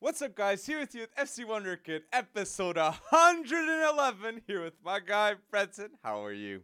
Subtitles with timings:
[0.00, 0.66] What's up, guys?
[0.66, 4.42] Here with you with FC Wonderkid, episode 111.
[4.46, 5.92] Here with my guy, Brenton.
[6.04, 6.60] How are you?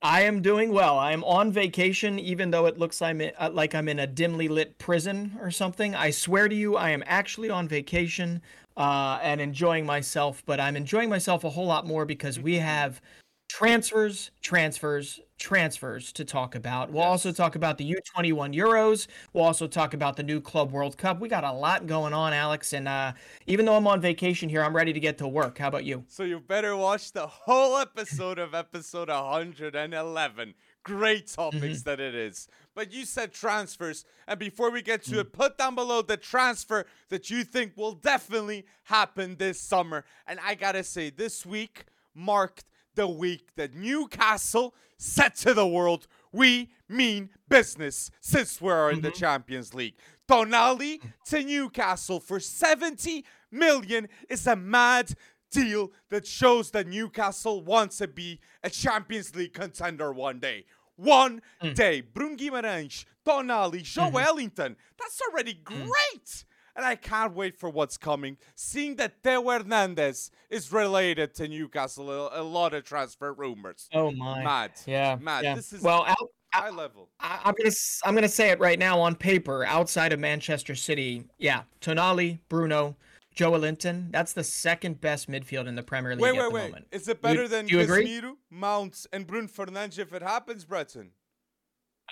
[0.00, 0.98] I am doing well.
[0.98, 4.06] I am on vacation, even though it looks I'm in, uh, like I'm in a
[4.06, 5.94] dimly lit prison or something.
[5.94, 8.40] I swear to you, I am actually on vacation
[8.78, 10.42] uh, and enjoying myself.
[10.46, 13.02] But I'm enjoying myself a whole lot more because we have
[13.50, 16.92] transfers, transfers, transfers to talk about.
[16.92, 17.10] We'll yes.
[17.10, 19.08] also talk about the U21 Euros.
[19.32, 21.18] We'll also talk about the new Club World Cup.
[21.18, 22.72] We got a lot going on, Alex.
[22.72, 23.12] And uh,
[23.48, 25.58] even though I'm on vacation here, I'm ready to get to work.
[25.58, 26.04] How about you?
[26.06, 30.54] So you better watch the whole episode of episode 111.
[30.84, 31.90] Great topics mm-hmm.
[31.90, 32.46] that it is.
[32.76, 34.04] But you said transfers.
[34.28, 35.20] And before we get to mm-hmm.
[35.20, 40.04] it, put down below the transfer that you think will definitely happen this summer.
[40.28, 42.64] And I got to say, this week marked
[43.00, 49.06] the week that Newcastle said to the world, we mean business since we're in mm-hmm.
[49.06, 49.94] the Champions League.
[50.28, 55.14] Tonali to Newcastle for 70 million is a mad
[55.50, 60.66] deal that shows that Newcastle wants to be a Champions League contender one day.
[60.96, 61.74] One mm.
[61.74, 62.02] day.
[62.02, 64.14] Bruno Guimarães, Tonali, Joe mm-hmm.
[64.16, 64.76] Wellington.
[64.98, 65.64] That's already mm.
[65.64, 66.26] great.
[66.26, 66.44] Mm
[66.80, 68.38] and I can't wait for what's coming.
[68.54, 73.86] Seeing that Theo Hernandez is related to Newcastle, a, a, lot of transfer rumors.
[73.92, 75.44] Oh my, mad, yeah, mad.
[75.44, 75.56] Yeah.
[75.56, 77.10] This is well, out, high level.
[77.20, 79.62] I, am gonna I'm gonna say it right now on paper.
[79.66, 82.96] Outside of Manchester City, yeah, Tonali, Bruno.
[83.36, 86.70] Joelinton, that's the second best midfield in the Premier League wait, at wait, wait.
[86.70, 86.86] Moment.
[86.90, 91.12] Is it better you, than Casemiro, Mounts, and Bruno Fernandes if it happens, Breton?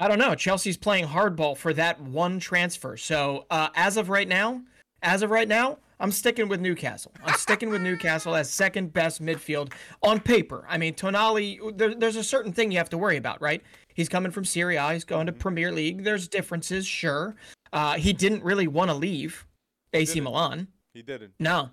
[0.00, 0.34] I don't know.
[0.34, 2.96] Chelsea's playing hardball for that one transfer.
[2.96, 4.62] So uh, as of right now,
[5.02, 7.12] as of right now, I'm sticking with Newcastle.
[7.24, 10.64] I'm sticking with Newcastle as second best midfield on paper.
[10.68, 13.62] I mean, Tonali, there, there's a certain thing you have to worry about, right?
[13.94, 14.92] He's coming from Serie A.
[14.92, 15.40] He's going to mm-hmm.
[15.40, 16.04] Premier League.
[16.04, 17.34] There's differences, sure.
[17.72, 19.44] Uh, he didn't really want to leave
[19.92, 20.68] AC he Milan.
[20.94, 21.32] He didn't.
[21.40, 21.70] No.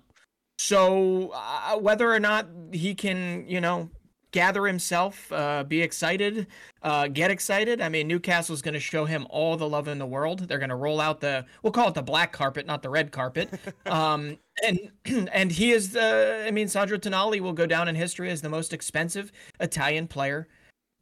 [0.58, 3.90] So uh, whether or not he can, you know,
[4.36, 6.46] gather himself, uh, be excited,
[6.82, 7.80] uh, get excited.
[7.80, 10.40] I mean, Newcastle's going to show him all the love in the world.
[10.40, 13.12] They're going to roll out the, we'll call it the black carpet, not the red
[13.12, 13.48] carpet.
[13.86, 14.78] um, and
[15.32, 18.50] and he is the, I mean, Sandro Tonali will go down in history as the
[18.50, 20.48] most expensive Italian player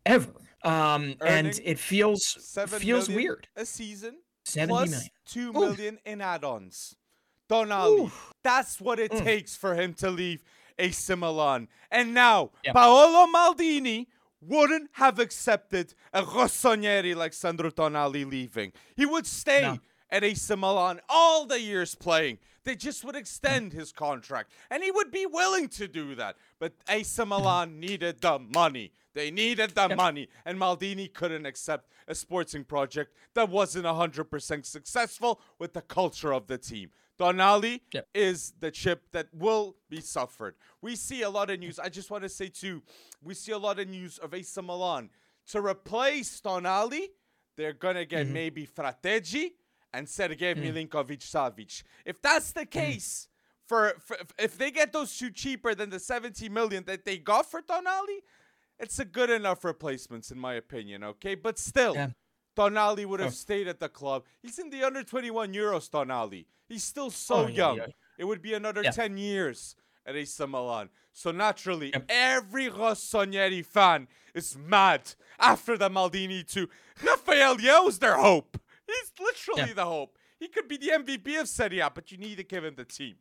[0.06, 0.30] ever.
[0.62, 2.22] Um, and it feels
[2.68, 3.48] feels weird.
[3.56, 5.08] A season, seventy plus million.
[5.26, 6.94] two million in add-ons.
[7.50, 8.04] Tonali.
[8.04, 8.32] Oof.
[8.44, 9.24] That's what it mm.
[9.24, 10.42] takes for him to leave
[10.78, 11.68] AC Milan.
[11.90, 12.50] And now.
[12.72, 14.06] Paolo Maldini
[14.40, 18.72] wouldn't have accepted a Rossoneri like Sandro Tonali leaving.
[18.96, 19.78] He would stay no.
[20.10, 22.38] at AC Milan all the years playing.
[22.64, 24.52] They just would extend his contract.
[24.70, 26.36] And he would be willing to do that.
[26.58, 28.92] But AC Milan needed the money.
[29.12, 29.96] They needed the yep.
[29.96, 30.28] money.
[30.44, 36.46] And Maldini couldn't accept a sporting project that wasn't 100% successful with the culture of
[36.46, 36.90] the team.
[37.18, 38.08] Tonali yep.
[38.14, 40.56] is the chip that will be suffered.
[40.82, 41.78] We see a lot of news.
[41.78, 42.82] I just want to say too,
[43.22, 45.10] we see a lot of news of AC Milan
[45.48, 47.08] to replace Tonali.
[47.56, 48.34] They're gonna get mm-hmm.
[48.34, 49.52] maybe Frattesi
[49.92, 50.88] and Sergei mm.
[50.88, 51.84] Milinkovic Savic.
[52.04, 52.78] If that's the mm-hmm.
[52.78, 53.68] case, mm.
[53.68, 57.48] for, for if they get those two cheaper than the 70 million that they got
[57.48, 58.18] for Tonali,
[58.80, 61.04] it's a good enough replacements in my opinion.
[61.04, 61.94] Okay, but still.
[61.94, 62.08] Yeah.
[62.56, 64.24] Tonali would have stayed at the club.
[64.42, 66.46] He's in the under 21 Euros, Tonali.
[66.68, 67.76] He's still so oh, young.
[67.76, 67.92] Yeah, yeah.
[68.18, 68.90] It would be another yeah.
[68.90, 69.76] 10 years
[70.06, 70.88] at AC Milan.
[71.12, 72.04] So naturally, yep.
[72.08, 75.02] every Rossoneri fan is mad
[75.38, 76.68] after the Maldini too.
[77.02, 78.58] Rafael Leão's their hope.
[78.86, 80.18] He's literally the hope.
[80.38, 82.84] He could be the MVP of Serie A, but you need to give him the
[82.84, 83.16] team.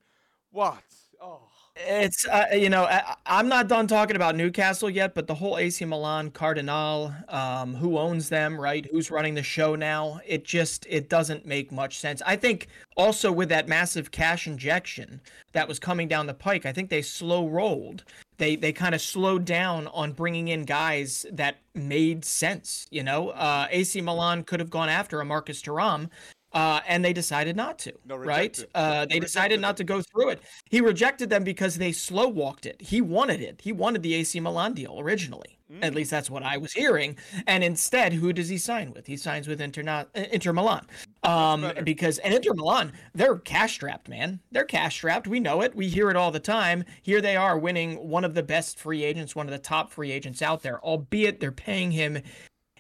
[0.52, 0.84] What?
[1.22, 1.50] Oh.
[1.76, 5.58] It's uh, you know I, am not done talking about Newcastle yet, but the whole
[5.58, 8.86] AC Milan Cardinale, um, who owns them, right?
[8.92, 10.20] Who's running the show now?
[10.26, 12.22] It just it doesn't make much sense.
[12.28, 15.20] I think also with that massive cash injection
[15.54, 18.04] that was coming down the pike, I think they slow rolled.
[18.38, 22.86] They they kind of slowed down on bringing in guys that made sense.
[22.92, 26.12] You know, uh, AC Milan could have gone after a Marcus Thuram
[26.54, 27.94] uh, and they decided not to.
[28.06, 28.64] No, right?
[28.76, 30.42] Uh, they decided not to go through it.
[30.70, 32.82] He rejected them because they slow walked it.
[32.82, 33.62] He wanted it.
[33.62, 35.58] He wanted the AC Milan deal originally.
[35.72, 35.84] Mm.
[35.84, 37.18] At least that's what I was hearing.
[37.48, 39.08] And instead, who does he sign with?
[39.08, 40.86] He signs with Inter, uh, Inter Milan.
[41.24, 44.40] Um, because and Inter Milan, they're cash strapped, man.
[44.52, 45.28] They're cash strapped.
[45.28, 45.74] We know it.
[45.74, 46.84] We hear it all the time.
[47.02, 50.12] Here they are winning one of the best free agents, one of the top free
[50.12, 50.84] agents out there.
[50.84, 52.22] Albeit they're paying him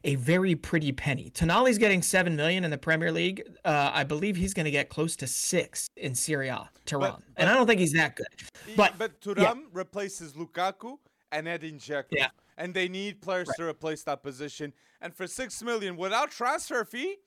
[0.03, 1.31] a very pretty penny.
[1.33, 3.43] Tonali's getting seven million in the Premier League.
[3.63, 6.69] Uh, I believe he's going to get close to six in Serie A.
[6.85, 8.27] Thuram, but, but, and I don't think he's that good.
[8.75, 9.53] But but yeah.
[9.71, 10.97] replaces Lukaku
[11.31, 12.05] and Edin Dzeko.
[12.11, 12.27] Yeah.
[12.57, 13.57] And they need players right.
[13.57, 14.73] to replace that position.
[15.01, 17.17] And for six million without transfer fee,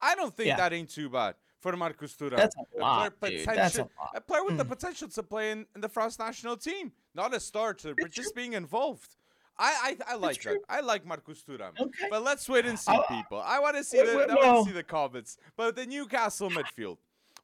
[0.00, 0.56] I don't think yeah.
[0.56, 2.36] that ain't too bad for Marcus Thuram.
[2.36, 3.46] That's a lot, a dude.
[3.46, 3.90] That's a, lot.
[4.14, 4.58] a player with mm.
[4.58, 8.34] the potential to play in, in, the France national team, not a starter, but just
[8.34, 9.16] being involved.
[9.60, 10.58] I I, I like that.
[10.68, 11.78] I like Marcus Thuram.
[11.78, 12.06] Okay.
[12.10, 13.40] But let's wait and see, people.
[13.44, 15.36] I want to see the I want to see the comments.
[15.56, 16.96] But the Newcastle midfield.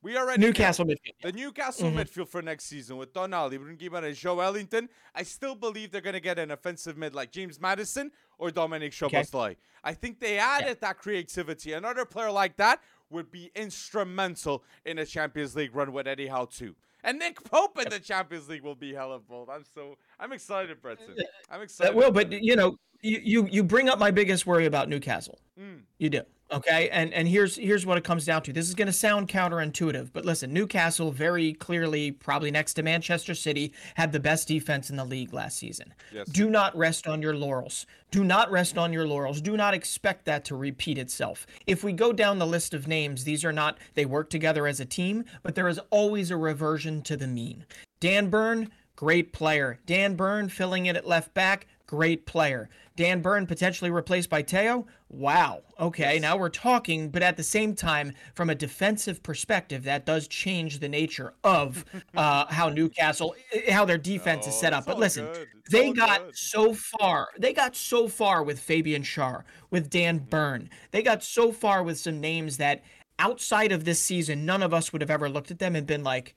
[0.03, 1.15] We already Newcastle midfield.
[1.23, 1.99] The Newcastle mm-hmm.
[1.99, 4.89] midfield for next season with Tonali, Bruno Guimarães, and Joelinton.
[5.15, 8.93] I still believe they're going to get an offensive mid like James Maddison or Dominic
[8.93, 9.51] Szoboszlai.
[9.51, 9.57] Okay.
[9.85, 10.75] I think they added yeah.
[10.89, 11.73] that creativity.
[11.73, 12.81] Another player like that
[13.11, 16.75] would be instrumental in a Champions League run with Eddie Howe too.
[17.05, 19.49] And Nick Pope in the Champions League will be hella bold.
[19.51, 21.17] I'm so I'm excited, Breton.
[21.51, 21.93] I'm excited.
[21.93, 22.77] That will, but you know,
[23.07, 25.39] you you you bring up my biggest worry about Newcastle.
[25.59, 25.83] Mm.
[25.99, 26.23] You do.
[26.53, 28.53] Okay, and and here's here's what it comes down to.
[28.53, 33.35] This is going to sound counterintuitive, but listen, Newcastle very clearly, probably next to Manchester
[33.35, 35.93] City, had the best defense in the league last season.
[36.13, 36.29] Yes.
[36.29, 37.85] Do not rest on your laurels.
[38.13, 39.41] Do not rest on your laurels.
[39.41, 41.49] Do not expect that to repeat itself.
[41.67, 44.79] If we go down the list of names, these are not they work together as
[44.79, 47.65] a team, but there is always a reversion to the mean.
[47.99, 49.81] Dan Burn, great player.
[49.85, 52.69] Dan Burn filling in at left back, great player.
[52.97, 54.87] Dan Burn potentially replaced by Theo.
[55.09, 55.63] Wow.
[55.79, 56.23] Okay, yes.
[56.23, 60.81] now we're talking, but at the same time, from a defensive perspective, that does change
[60.81, 61.85] the nature of
[62.17, 64.87] uh, how Newcastle, eh, how their defense is set up.
[64.87, 65.29] But listen,
[65.71, 66.37] they got good.
[66.37, 67.29] so far.
[67.39, 70.29] They got so far with Fabian Schär, with Dan mm-hmm.
[70.29, 70.71] Burn.
[70.91, 72.83] They got so far with some names that
[73.19, 76.03] outside of this season, none of us would have ever looked at them and been
[76.05, 76.35] like,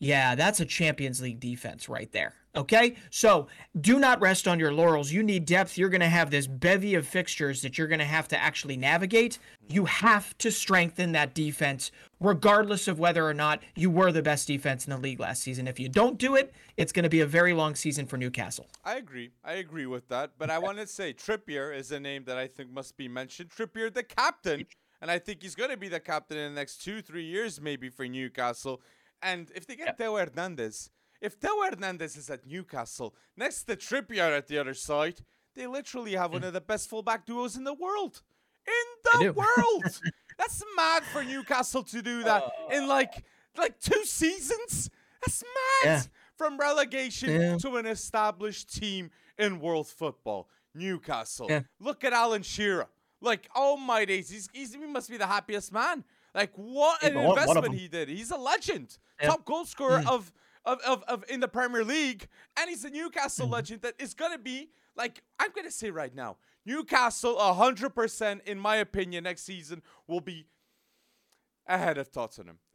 [0.00, 2.34] yeah, that's a Champions League defense right there.
[2.56, 3.46] Okay, so
[3.80, 5.12] do not rest on your laurels.
[5.12, 5.78] You need depth.
[5.78, 8.76] You're going to have this bevy of fixtures that you're going to have to actually
[8.76, 9.38] navigate.
[9.68, 14.48] You have to strengthen that defense, regardless of whether or not you were the best
[14.48, 15.68] defense in the league last season.
[15.68, 18.66] If you don't do it, it's going to be a very long season for Newcastle.
[18.84, 19.30] I agree.
[19.44, 20.32] I agree with that.
[20.36, 23.50] But I want to say Trippier is a name that I think must be mentioned.
[23.50, 24.66] Trippier, the captain.
[25.02, 27.60] And I think he's going to be the captain in the next two, three years,
[27.60, 28.82] maybe for Newcastle.
[29.22, 29.92] And if they get yeah.
[29.92, 30.90] Theo Hernandez,
[31.20, 35.20] if Theo Hernandez is at Newcastle, next to Trippier at the other side,
[35.54, 38.22] they literally have one of the best fullback duos in the world.
[38.66, 40.00] In the world!
[40.38, 43.24] That's mad for Newcastle to do that uh, in like
[43.58, 44.88] like two seasons.
[45.20, 45.84] That's mad.
[45.84, 46.02] Yeah.
[46.36, 47.58] From relegation yeah.
[47.58, 50.48] to an established team in world football.
[50.74, 51.46] Newcastle.
[51.50, 51.62] Yeah.
[51.78, 52.88] Look at Alan Shearer.
[53.20, 56.04] Like, oh my days, he's, he's, he must be the happiest man.
[56.34, 58.08] Like, what an investment he did.
[58.08, 58.98] He's a legend.
[59.22, 60.08] Top goal scorer mm.
[60.08, 60.32] of
[60.64, 62.28] of, of, of in the Premier League,
[62.58, 63.54] and he's a Newcastle mm-hmm.
[63.54, 66.36] legend that is gonna be like I'm gonna say right now,
[66.66, 70.46] Newcastle hundred percent, in my opinion, next season will be
[71.66, 72.58] ahead of Tottenham.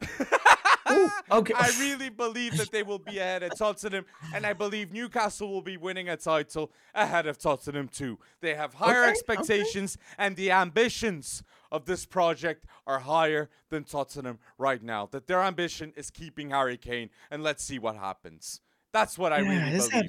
[0.90, 1.54] Ooh, okay.
[1.56, 4.04] I really believe that they will be ahead of Tottenham,
[4.34, 8.18] and I believe Newcastle will be winning a title ahead of Tottenham too.
[8.40, 10.26] They have higher okay, expectations okay.
[10.26, 11.42] and the ambitions
[11.72, 15.06] of this project are higher than Tottenham right now.
[15.10, 18.60] That their ambition is keeping Harry Kane, and let's see what happens.
[18.92, 19.90] That's what I yeah, really believe.
[19.90, 20.06] That,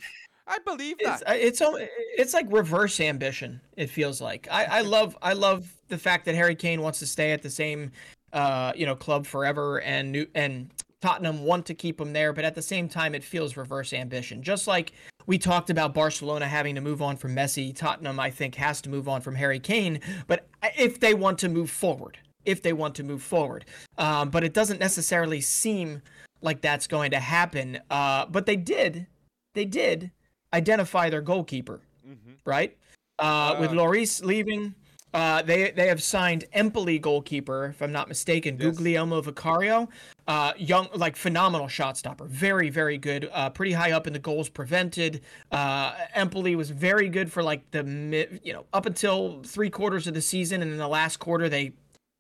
[0.48, 3.60] I believe that it's, it's it's like reverse ambition.
[3.76, 7.08] It feels like I, I love I love the fact that Harry Kane wants to
[7.08, 7.92] stay at the same
[8.34, 10.72] uh you know club forever, and new and
[11.02, 14.42] Tottenham want to keep him there, but at the same time, it feels reverse ambition.
[14.42, 14.94] Just like
[15.28, 18.90] we talked about Barcelona having to move on from Messi, Tottenham, I think, has to
[18.90, 20.00] move on from Harry Kane.
[20.26, 20.48] But
[20.78, 23.66] if they want to move forward, if they want to move forward,
[23.98, 26.02] um, but it doesn't necessarily seem
[26.42, 27.80] like that's going to happen.
[27.92, 29.06] Uh, but they did,
[29.54, 30.12] they did
[30.54, 32.34] identify their goalkeeper, mm-hmm.
[32.46, 32.76] right?
[33.20, 33.22] Uh,
[33.56, 34.74] uh, with Loris leaving,
[35.18, 38.66] uh, they they have signed Empoli goalkeeper, if I'm not mistaken, yes.
[38.66, 39.90] Guglielmo Vicario.
[40.28, 43.28] Uh, young, like phenomenal shot stopper, very very good.
[43.34, 45.22] Uh, pretty high up in the goals prevented.
[45.52, 50.06] Uh, Empoli was very good for like the mid, you know, up until three quarters
[50.06, 51.74] of the season, and in the last quarter they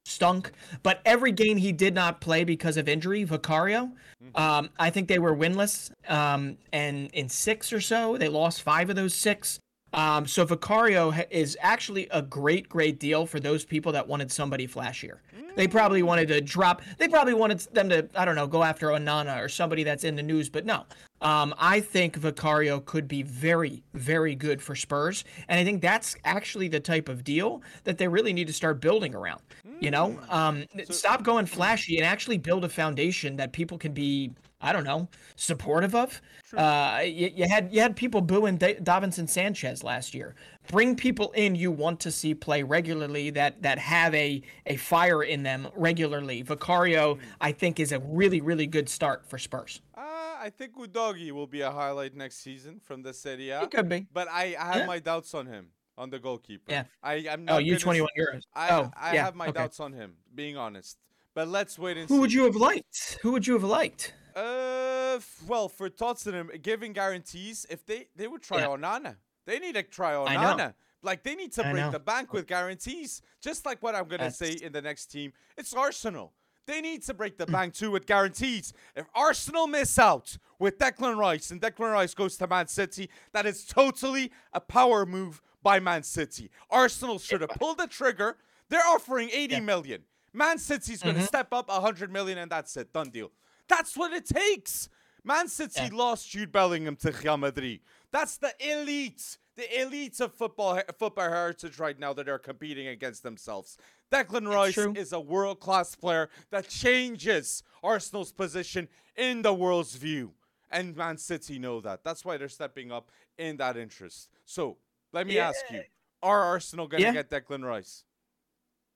[0.07, 0.51] stunk.
[0.81, 3.91] But every game he did not play because of injury, Vicario.
[4.23, 4.41] Mm-hmm.
[4.41, 5.91] Um, I think they were winless.
[6.09, 9.59] Um, and in six or so, they lost five of those six.
[9.93, 14.67] Um, so Vicario is actually a great, great deal for those people that wanted somebody
[14.67, 15.19] flashier.
[15.57, 16.83] They probably wanted to drop.
[16.99, 20.15] They probably wanted them to, I don't know, go after Onana or somebody that's in
[20.15, 20.49] the news.
[20.49, 20.85] But no,
[21.19, 26.15] um, I think Vicario could be very, very good for Spurs, and I think that's
[26.25, 29.41] actually the type of deal that they really need to start building around.
[29.79, 30.31] You know, hmm.
[30.31, 34.73] um, so, stop going flashy and actually build a foundation that people can be I
[34.73, 36.19] don't know, supportive of.
[36.55, 40.35] Uh, you, you, had you had people booing D- Davinson Sanchez last year.
[40.69, 45.21] Bring people in you want to see play regularly that that have a a fire
[45.23, 46.41] in them regularly.
[46.41, 47.21] Vicario, hmm.
[47.39, 49.81] I think, is a really really good start for Spurs.
[49.95, 50.01] Uh,
[50.39, 53.61] I think Udogie will be a highlight next season from the Serie A.
[53.61, 54.85] He could be, but I, I have yeah.
[54.85, 56.71] my doubts on him on the goalkeeper.
[56.71, 56.83] Yeah.
[57.03, 58.41] I, I'm Oh, not you gonna 21 s- euros.
[58.55, 59.25] I, oh, I yeah.
[59.25, 59.59] have my okay.
[59.59, 60.97] doubts on him, being honest.
[61.33, 62.13] But let's wait and see.
[62.13, 62.21] Who see.
[62.21, 63.19] would you have liked?
[63.21, 64.13] Who would you have liked?
[64.37, 68.67] Uh, well, for Tottenham, giving guarantees, if they they would try Yeah.
[68.67, 69.15] Onana,
[69.45, 70.13] they need to try.
[70.13, 70.75] Onana.
[71.01, 71.91] Like they need to I break know.
[71.91, 73.21] the bank with guarantees.
[73.41, 76.33] Just like what I'm gonna say in the next team, it's Arsenal.
[76.67, 78.73] They need to break the bank too with guarantees.
[78.95, 83.45] If Arsenal miss out with Declan Rice and Declan Rice goes to Man City, that
[83.45, 86.51] is totally a power move by Man City.
[86.69, 88.37] Arsenal should have pulled the trigger.
[88.69, 90.03] They're offering eighty million.
[90.33, 92.93] Man City's going to step up 100 million and that's it.
[92.93, 93.31] Done deal.
[93.67, 94.89] That's what it takes.
[95.23, 95.89] Man City Yeah.
[95.91, 97.81] lost Jude Bellingham to Real Madrid.
[98.11, 103.23] That's the elite, the elites of football football heritage right now that are competing against
[103.23, 103.77] themselves.
[104.11, 110.33] Declan Rice is a world class player that changes Arsenal's position in the world's view.
[110.69, 112.03] And Man City know that.
[112.05, 114.29] That's why they're stepping up in that interest.
[114.45, 114.77] So
[115.11, 115.81] let me ask you
[116.23, 117.13] Are Arsenal going to Yeah.
[117.21, 118.03] get Declan Rice?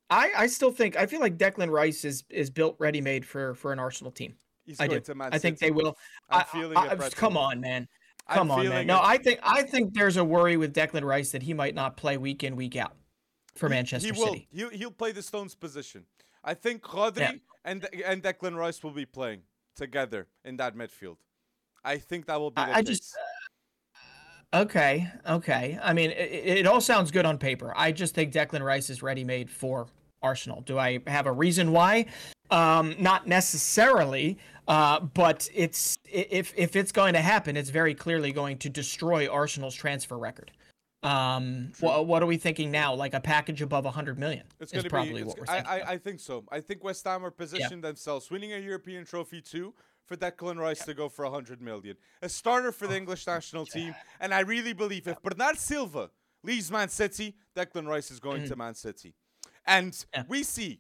[0.10, 3.54] I, I still think I feel like Declan Rice is is built ready made for
[3.56, 4.38] for an Arsenal team.
[4.72, 5.02] He's I do.
[5.20, 5.98] I think they will.
[6.30, 7.88] I'm I- feeling I- come on, man.
[8.28, 8.88] I'm Come on, man.
[8.88, 9.04] No, it.
[9.04, 12.16] I think I think there's a worry with Declan Rice that he might not play
[12.18, 12.96] week in week out
[13.56, 14.28] for He- Manchester he will.
[14.28, 14.48] City.
[14.52, 16.06] He'll, he'll play the Stones position.
[16.44, 17.32] I think Rodri Yeah.
[17.66, 19.42] and and Declan Rice will be playing
[19.76, 21.18] together in that midfield.
[21.84, 23.14] I think that will be I- the I just-
[24.54, 25.80] Okay, okay.
[25.82, 27.74] I mean, it, it all sounds good on paper.
[27.76, 29.88] I just think Declan Rice is ready made for
[30.22, 30.62] Arsenal.
[30.62, 32.06] Do I have a reason why?
[32.50, 34.38] Um, not necessarily,
[34.68, 39.28] uh, but it's if if it's going to happen, it's very clearly going to destroy
[39.28, 40.52] Arsenal's transfer record.
[41.04, 42.94] Um, what, what are we thinking now?
[42.94, 45.24] Like a package above 100 million It's is probably be.
[45.24, 45.66] what we're thinking.
[45.66, 45.80] I.
[45.80, 46.44] I, I think so.
[46.52, 49.74] I think West Ham are positioned themselves, winning a European trophy too,
[50.06, 51.96] for Declan Rice to go for 100 million.
[52.22, 53.96] A starter Oh, for the English national team.
[54.20, 56.12] And I really believe if Bernard Silva
[56.44, 59.16] leaves Man City, Declan Rice is going to Man City.
[59.66, 60.06] And.
[60.14, 60.24] Yeah.
[60.28, 60.80] we see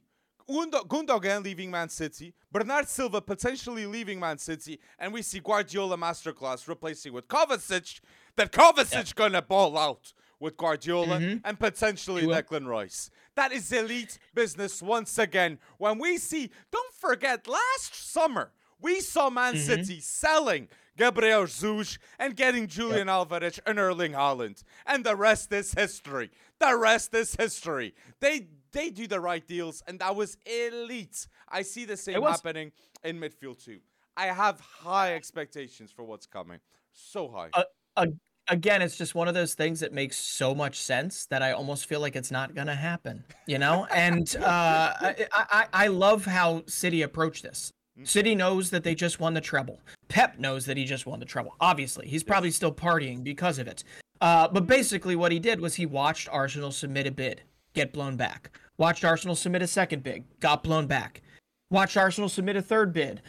[0.50, 5.96] Gundo- Gundogan leaving Man City, Bernard Silva potentially leaving Man City, and we see Guardiola
[5.98, 8.02] masterclass replacing with Kovacic.
[8.36, 12.32] That Kovacic gonna ball out with Guardiola and potentially Mm-hmm.
[12.32, 12.42] He will.
[12.44, 13.10] Declan Rice.
[13.36, 15.60] That is elite business once again.
[15.78, 19.64] When we see, don't forget, last summer we saw Man Mm-hmm.
[19.64, 25.74] City selling Gabriel Jesus and getting Julian Alvarez and Erling Haaland, and the rest is
[25.74, 26.32] history.
[26.60, 27.94] The rest is history.
[28.20, 31.28] They they do the right deals, and that was elite.
[31.50, 32.72] I see the same happening
[33.04, 33.80] in midfield too.
[34.18, 36.60] I have high expectations for what's coming.
[36.94, 37.50] So high.
[37.54, 37.64] uh,
[37.96, 38.08] uh,
[38.50, 41.86] again, it's just one of those things that makes so much sense that I almost
[41.86, 43.88] feel like it's not gonna happen, you know.
[43.96, 47.72] And uh, I, I I love how City approached this.
[48.04, 49.80] City knows that they just won the treble.
[50.08, 51.56] Pep knows that he just won the treble.
[51.60, 53.84] Obviously, he's probably still partying because of it.
[54.22, 57.42] Uh, but basically, what he did was he watched Arsenal submit a bid,
[57.74, 58.52] get blown back.
[58.78, 61.22] Watched Arsenal submit a second bid, got blown back.
[61.70, 63.22] Watched Arsenal submit a third bid,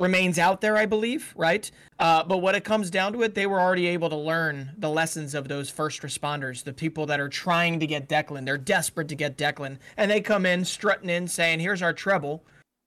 [0.00, 1.70] remains out there, I believe, right?
[1.98, 4.88] Uh, but when it comes down to it, they were already able to learn the
[4.88, 8.46] lessons of those first responders, the people that are trying to get Declan.
[8.46, 12.42] They're desperate to get Declan, and they come in strutting in, saying, "Here's our treble."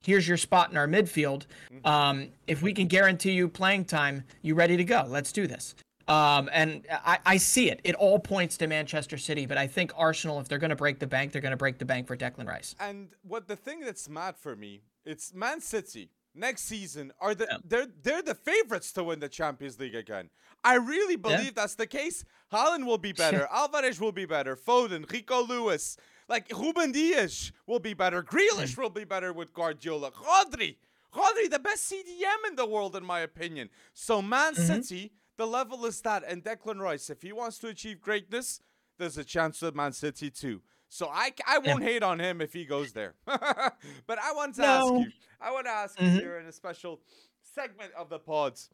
[0.06, 1.46] Here's your spot in our midfield.
[1.86, 5.06] Um, if we can guarantee you playing time, you ready to go?
[5.08, 5.76] Let's do this.
[6.08, 7.80] Um, and I, I see it.
[7.84, 11.00] It all points to Manchester City, but I think Arsenal, if they're going to break
[11.00, 12.76] the bank, they're going to break the bank for Declan Rice.
[12.80, 17.60] And what the thing that's mad for me, it's Man City next season are the
[17.64, 20.30] they're they're the favorites to win the Champions League again.
[20.64, 22.26] I really believe that's the case.
[22.52, 27.80] Haaland will be better, Alvarez will be better, Foden, Rico Lewis, like Ruben Dias will
[27.80, 30.78] be better, Grealish will be better with Guardiola, Rodri,
[31.14, 33.70] Rodri, the best CDM in the world in my opinion.
[33.94, 38.02] So Man City, the level is that, and Declan Rice, if he wants to achieve
[38.02, 38.60] greatness,
[38.98, 40.62] there's a chance with Man City too.
[40.90, 43.16] So I, I won't hate on him if he goes there.
[43.26, 45.08] but I want to ask you,
[45.42, 46.20] I want to ask you mm-hmm.
[46.20, 47.00] here in a special
[47.42, 48.70] segment of the pods,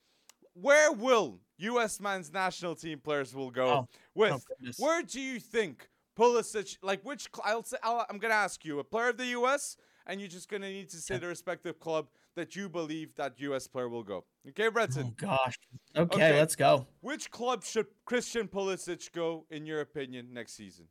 [0.53, 2.01] where will U.S.
[2.01, 3.71] men's national team players will go Oh.
[3.71, 4.33] oh with?
[4.33, 7.29] Oh, where do you think Pulisic, like which?
[7.45, 9.77] I'll say, I'll, I'm gonna ask you, a player of the U.S.
[10.05, 13.67] and you're just gonna need to say the respective club that you believe that U.S.
[13.67, 14.25] player will go.
[14.49, 15.07] Okay, Breton.
[15.07, 15.55] Oh, gosh.
[15.95, 16.37] Okay, Okay.
[16.39, 16.87] let's go.
[17.01, 20.85] Which club should Christian Pulisic go, in your opinion, next season?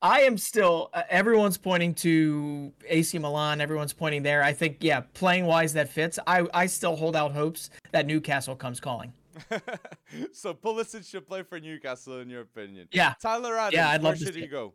[0.00, 0.90] I am still.
[0.94, 3.60] Uh, everyone's pointing to AC Milan.
[3.60, 4.44] Everyone's pointing there.
[4.44, 6.20] I think, yeah, playing wise, that fits.
[6.26, 9.12] I I still hold out hopes that Newcastle comes calling.
[10.32, 12.88] so Pulisic should play for Newcastle, in your opinion.
[12.92, 14.74] Yeah, Tyler Adams, Yeah, I'd where love to should see he go?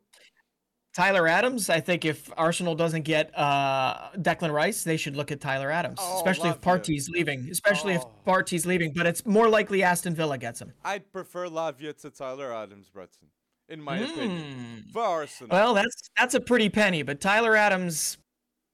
[0.94, 1.70] Tyler Adams.
[1.70, 5.98] I think if Arsenal doesn't get uh, Declan Rice, they should look at Tyler Adams,
[6.00, 6.62] Oh, especially if.
[6.62, 7.50] Partey's leaving.
[7.50, 7.98] Especially Oh.
[7.98, 10.74] if Partey's leaving, but it's more likely Aston Villa gets him.
[10.86, 13.30] I'd prefer Lavia to Tyler Adams, Breton.
[13.70, 14.12] in my mm.
[14.12, 15.56] opinion, for Arsenal.
[15.56, 18.18] Well, that's that's a pretty penny, but Tyler Adams,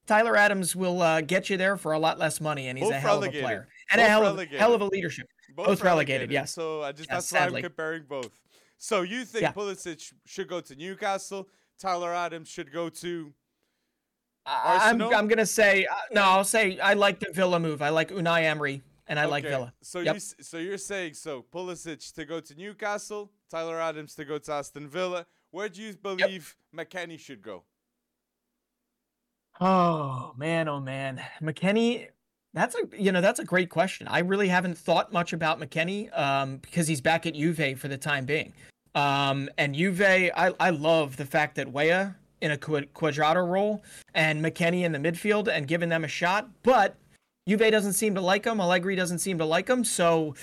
[0.05, 2.95] Tyler Adams will uh, get you there for a lot less money, and he's Both
[2.95, 3.39] a hell relegated.
[3.39, 5.27] of a player and both a hell of, hell of a leadership.
[5.55, 6.51] Both, both relegated, relegated, yes.
[6.51, 7.53] So I just that's sadly.
[7.53, 8.39] why I'm comparing both.
[8.77, 9.51] So you think yeah.
[9.51, 11.47] Pulisic should go to Newcastle?
[11.79, 13.33] Tyler Adams should go to.
[14.45, 15.09] Arsenal?
[15.09, 16.21] I'm I'm gonna say uh, no.
[16.21, 17.81] I'll say I like the Villa move.
[17.81, 19.31] I like Unai Emery and I okay.
[19.31, 19.73] like Villa.
[19.81, 20.15] So yep.
[20.15, 24.53] you so you're saying so Pulisic to go to Newcastle, Tyler Adams to go to
[24.53, 25.25] Aston Villa.
[25.51, 26.89] Where do you believe yep.
[26.89, 27.63] McKennie should go?
[29.59, 32.07] Oh man, oh man, McKennie.
[32.53, 34.07] That's a you know that's a great question.
[34.07, 37.97] I really haven't thought much about McKennie um, because he's back at Juve for the
[37.97, 38.53] time being.
[38.95, 44.43] Um, and Juve, I I love the fact that Weah in a Cuadrado role and
[44.43, 46.95] McKennie in the midfield and giving them a shot, but
[47.47, 48.59] Juve doesn't seem to like him.
[48.59, 49.83] Allegri doesn't seem to like him.
[49.83, 50.35] So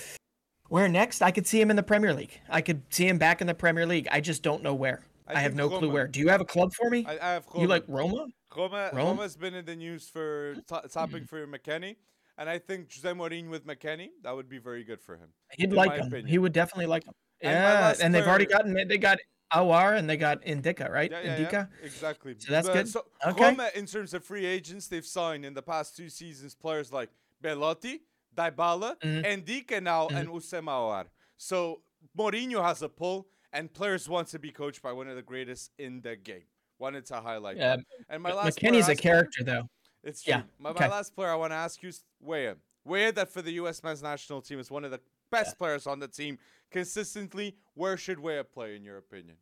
[0.69, 1.21] where next?
[1.21, 2.39] I could see him in the Premier League.
[2.49, 4.07] I could see him back in the Premier League.
[4.11, 5.03] I just don't know where.
[5.27, 5.79] I, I have no Roma.
[5.79, 6.07] clue where.
[6.07, 7.05] Do you have a club for me?
[7.07, 7.61] I, I have Roma.
[7.61, 8.27] You like Roma?
[8.55, 9.09] Roma, Roma?
[9.09, 11.95] Roma's been in the news for t- topping for McKennie.
[12.37, 15.29] And I think Jose Mourinho with McKennie, that would be very good for him.
[15.57, 16.07] He'd like him.
[16.07, 16.27] Opinion.
[16.27, 17.13] He would definitely like him.
[17.41, 19.19] Yeah, and, and they've already gotten they got
[19.53, 21.11] Aouar and they got Ndicka, right?
[21.11, 22.35] Yeah, yeah, Yeah, exactly.
[22.37, 22.87] So that's but, good.
[22.89, 23.43] So okay.
[23.43, 27.09] Roma, in terms of free agents, they've signed in the past two seasons players like
[27.41, 28.01] Belotti,
[28.35, 29.41] Dybala, mm-hmm.
[29.41, 30.17] Ndicka now, mm-hmm.
[30.17, 31.05] and Houssem Aouar.
[31.37, 31.81] So
[32.17, 35.71] Mourinho has a pull, and players want to be coached by one of the greatest
[35.77, 36.43] in the game.
[36.79, 37.77] Wanted to highlight yeah.
[37.77, 37.85] that.
[38.09, 39.69] And my last McKennie's a character, player, though.
[40.03, 40.33] It's true.
[40.33, 40.41] Yeah.
[40.59, 40.85] My, okay.
[40.85, 42.55] my last player I want to ask you is Weah.
[42.85, 43.83] Weah, that for the U.S.
[43.83, 44.99] men's national team is one of the
[45.31, 45.57] best yeah.
[45.57, 46.37] players on the team
[46.71, 47.55] consistently.
[47.75, 49.37] Where should Weah play, in your opinion?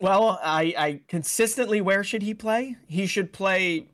[0.00, 2.76] Well, I, I consistently where should he play?
[2.88, 3.86] He should play.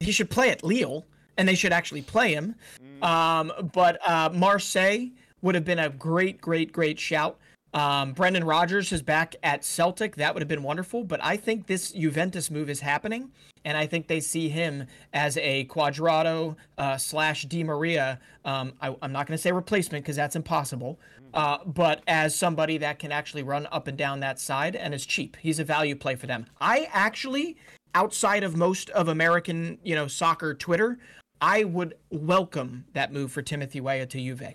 [0.00, 1.04] He should play at Lille
[1.36, 2.54] and they should actually play him.
[2.80, 3.04] Mm.
[3.04, 5.06] Um, but uh, Marseille
[5.42, 7.38] would have been a great, great, great shout.
[7.74, 10.16] Um, Brendan Rodgers is back at Celtic.
[10.16, 11.04] That would have been wonderful.
[11.04, 13.30] But I think this Juventus move is happening,
[13.64, 18.20] and I think they see him as a Cuadrado uh, slash Di Maria.
[18.44, 20.98] Um, I, am not going to say replacement because that's impossible,
[21.34, 25.04] uh, but as somebody that can actually run up and down that side and is
[25.04, 25.36] cheap.
[25.40, 26.46] He's a value play for them.
[26.60, 27.58] I actually,
[27.94, 30.98] outside of most of American, you know, soccer Twitter,
[31.40, 34.54] I would welcome that move for Timothy Weah to Juve.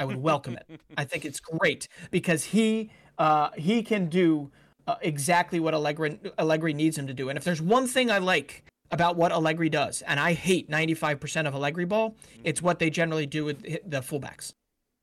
[0.00, 0.80] I would welcome it.
[0.96, 4.50] I think it's great because he uh, he can do
[4.86, 7.28] uh, exactly what Allegri, Allegri needs him to do.
[7.28, 11.46] And if there's one thing I like about what Allegri does, and I hate 95%
[11.46, 14.54] of Allegri ball, it's what they generally do with the fullbacks.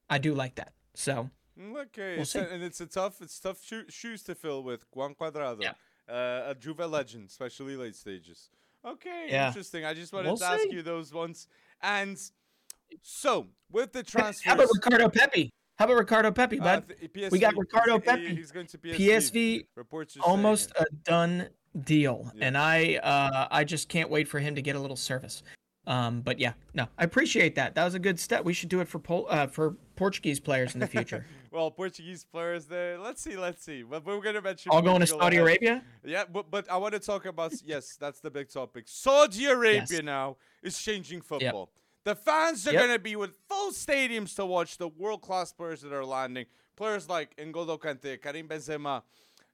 [0.10, 0.74] I do like that.
[0.96, 1.30] So
[1.76, 5.74] okay, we'll and it's a tough it's tough shoes to fill with Juan Cuadrado, yeah.
[6.10, 8.50] uh, a Juve legend, especially late stages.
[8.84, 9.48] Okay, yeah.
[9.50, 9.86] interesting.
[9.86, 10.52] I just wanted we'll to see.
[10.54, 11.48] ask you those ones.
[11.84, 12.18] And
[13.02, 15.52] so with the transfers, how about Ricardo Pepi?
[15.78, 16.92] How about Ricardo Pepi, uh, bud?
[16.92, 18.36] Uh, PSV, we got Ricardo Pepi.
[18.36, 18.96] He's going to PSV.
[18.98, 21.50] PSV Reports almost a done
[21.84, 22.48] deal, yeah.
[22.48, 25.44] and I uh, I just can't wait for him to get a little service.
[25.88, 27.74] Um, but yeah, no, I appreciate that.
[27.76, 28.44] That was a good step.
[28.44, 31.26] We should do it for Pol- uh, for Portuguese players in the future.
[31.52, 33.00] well, Portuguese players there.
[33.00, 33.84] Let's see, let's see.
[33.84, 35.38] But we're gonna mention all going to Saudi.
[35.38, 35.84] Arabia.
[36.04, 38.84] Yeah, but but I want to talk about yes, that's the big topic.
[38.88, 40.04] Saudi Arabia yes.
[40.04, 41.70] now is changing football.
[41.74, 41.78] Yep.
[42.08, 42.84] The fans are yep.
[42.84, 46.46] gonna be with full stadiums to watch the world class players that are landing.
[46.78, 49.04] Players like N'Golo Kante, Karim Benzema,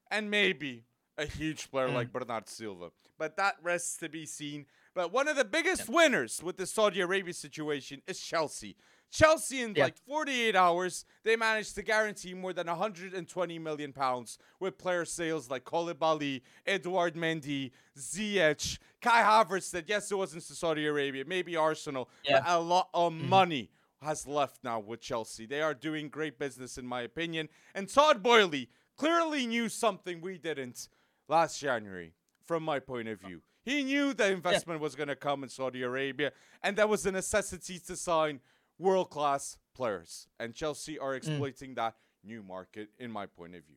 [0.08, 0.84] and maybe
[1.18, 1.94] a huge player mm.
[1.94, 2.92] like Bernard Silva.
[3.18, 4.66] But that rests to be seen.
[4.94, 8.76] But one of the biggest winners with the Saudi Arabia situation is Chelsea.
[9.14, 14.76] Chelsea in like 48 hours, they managed to guarantee more than 120 million pounds with
[14.76, 19.70] player sales like Koulibaly, Edouard Mendy, Ziyech, Kai Havertz.
[19.70, 22.40] That yes, it wasn't to Saudi Arabia, maybe Arsenal, yeah.
[22.40, 23.28] but a lot of mm-hmm.
[23.28, 23.70] money
[24.02, 25.46] has left now with Chelsea.
[25.46, 27.48] They are doing great business, in my opinion.
[27.72, 30.88] And Todd Boehly clearly knew something we didn't
[31.28, 33.42] last January, from my point of view.
[33.64, 34.82] He knew the investment yeah.
[34.82, 38.40] was going to come in Saudi Arabia, and that was a necessity to sign
[38.78, 40.28] world class players.
[40.38, 41.16] And Chelsea are mm.
[41.16, 41.76] exploiting mm.
[41.76, 43.76] that new market, in my point of view.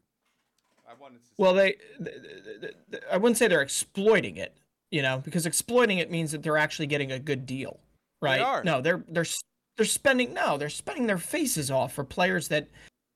[0.90, 1.30] I wanted to.
[1.38, 2.14] Well, they, they,
[2.90, 4.56] they, I wouldn't say they're exploiting it,
[4.90, 7.80] you know, because exploiting it means that they're actually getting a good deal,
[8.22, 8.38] right?
[8.38, 8.64] They are.
[8.64, 9.26] No, they're they're
[9.76, 12.68] they're spending no, they're spending their faces off for players that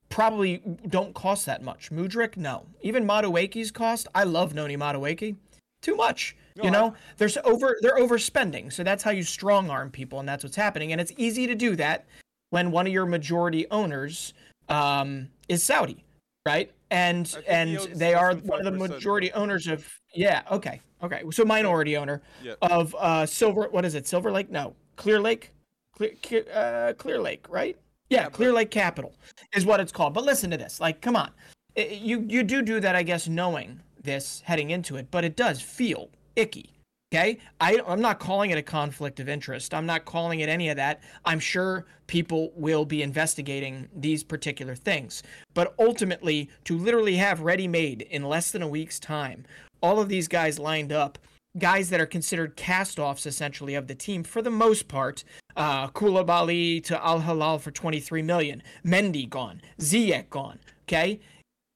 [0.09, 1.91] probably don't cost that much.
[1.91, 2.65] Mudryk, no.
[2.81, 4.07] Even Madueke's cost.
[4.13, 5.37] I love Noni Madueke
[5.81, 6.35] too much.
[6.55, 6.93] You know, I...
[7.17, 8.71] there's over they're overspending.
[8.71, 10.91] So that's how you strong arm people, and that's what's happening.
[10.91, 12.05] And it's easy to do that
[12.49, 14.33] when one of your majority owners
[14.69, 16.03] um, is Saudi,
[16.45, 16.71] right?
[16.89, 20.43] And and they are one of the majority owners of yeah.
[20.51, 21.23] Okay, okay.
[21.31, 22.53] So minority owner yeah.
[22.61, 23.67] of uh, Silver.
[23.71, 24.07] What is it?
[24.07, 24.49] Silver Lake?
[24.49, 25.49] No, Clearlake.
[25.95, 27.77] Clear, uh, Clearlake, right?
[28.09, 29.13] Yeah, Clearlake Capital
[29.55, 30.13] is what it's called.
[30.13, 30.81] But listen to this.
[30.81, 31.31] Like, come on.
[31.75, 35.35] it, you you do do that, I guess, knowing this heading into it, but it
[35.35, 36.71] does feel icky.
[37.13, 39.73] Okay, I, I'm not calling it a conflict of interest.
[39.73, 41.01] I'm not calling it any of that.
[41.25, 45.21] I'm sure people will be investigating these particular things.
[45.53, 49.43] But ultimately, to literally have ready made in less than a week's time,
[49.81, 51.17] all of these guys lined up,
[51.57, 55.25] guys that are considered cast offs essentially of the team for the most part.
[55.57, 60.59] Uh, Koulibaly to Al Hilal for 23 million, Mendy gone, Ziyech gone.
[60.87, 61.19] Okay,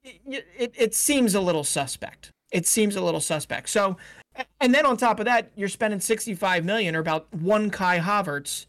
[0.03, 2.31] it, it, it seems a little suspect.
[2.51, 3.67] It seems a little suspect.
[3.69, 3.97] So
[4.59, 8.65] and then on top of that, you're spending 65 million or about one Kai Havertz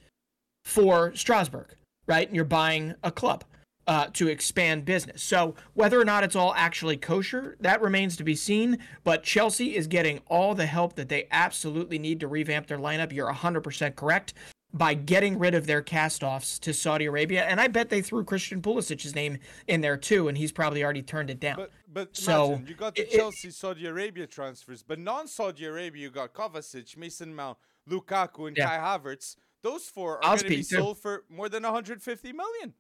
[0.65, 1.75] for Strasbourg,
[2.07, 2.27] right?
[2.27, 3.45] And you're buying a club
[3.87, 5.23] uh, to expand business.
[5.23, 8.79] So whether or not it's all actually kosher, that remains to be seen.
[9.05, 13.13] But Chelsea is getting all the help that they absolutely need to revamp their lineup.
[13.13, 14.35] You're 100% correct
[14.77, 18.61] by getting rid of their cast-offs to Saudi Arabia, and I bet they threw Christian
[18.61, 21.57] Pulisic's name in there too, and he's probably already turned it down.
[21.57, 26.03] But, but so imagine, you got the it, Chelsea Saudi Arabia transfers, but non-Saudi Arabia
[26.03, 27.57] you got Kovacic, Mason Mount,
[27.89, 28.67] Lukaku, and yeah.
[28.67, 29.37] Kai Havertz.
[29.63, 32.75] Those four are going to be sold for more than 150 million.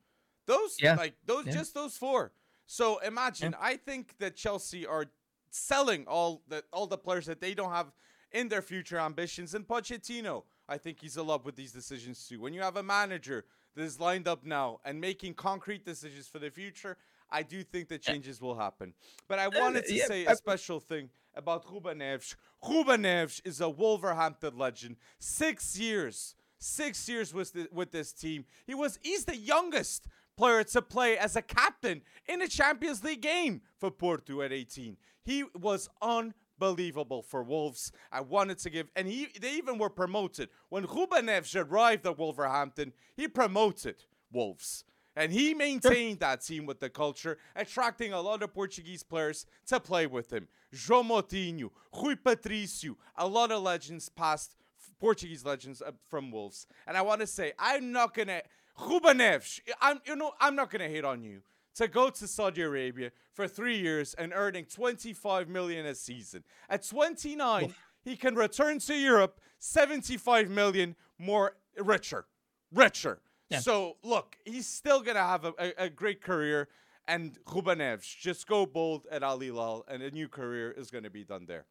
[0.46, 0.94] Those yeah.
[0.94, 1.52] like those yeah.
[1.52, 2.32] just those four.
[2.66, 5.06] So imagine, I think that Chelsea are
[5.50, 7.90] selling all the all the players that they don't have
[8.32, 12.40] in their future ambitions, and Pochettino I think he's in love with these decisions too.
[12.40, 16.38] When you have a manager that is lined up now and making concrete decisions for
[16.38, 16.96] the future,
[17.30, 18.94] I do think that changes will happen.
[19.28, 22.34] But I uh, wanted to say a special thing about Ruben Neves.
[22.66, 24.96] Ruben Neves is a Wolverhampton legend.
[25.18, 28.44] Six years, six years with the, with this team.
[28.66, 33.22] He was he's the youngest player to play as a captain in a Champions League
[33.22, 34.96] game for Porto at 18.
[35.24, 37.92] He was unbelievable unbelievable for Wolves.
[38.10, 42.18] I wanted to give, and he they even were promoted when Ruben Neves arrived at
[42.18, 42.92] Wolverhampton.
[43.16, 43.96] He promoted
[44.32, 44.84] Wolves.
[45.18, 49.80] And he maintained that team with the culture, attracting a lot of Portuguese players to
[49.80, 50.46] play with him.
[50.74, 54.56] João Moutinho, Rui Patricio, a lot of legends past
[55.00, 56.66] Portuguese legends uh, from Wolves.
[56.86, 58.42] And I want to say, I'm not gonna
[58.78, 59.60] Ruben Neves.
[59.80, 61.40] I'm you know I'm not gonna hate on you
[61.76, 66.42] to go to Saudi Arabia for three years and earning 25 million a season.
[66.68, 72.26] At 29, he can return to Europe 75 million more richer,
[72.72, 73.20] richer.
[73.50, 73.60] Yeah.
[73.60, 76.68] So look, he's still gonna have a, a, a great career.
[77.08, 81.04] And Ruben Neves, just go bold at Al Hilal, and a new career is going
[81.04, 81.64] to be done there.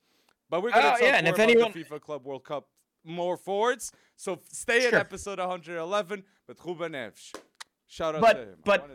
[0.49, 1.71] But we're going to uh, talk yeah, more and if about anyone...
[1.73, 2.69] the FIFA Club World Cup
[3.03, 3.91] more forwards.
[4.15, 4.87] So stay sure.
[4.89, 7.33] at episode 111 with Ruben Neves.
[7.87, 8.55] Shout out but, to him.
[8.65, 8.89] But,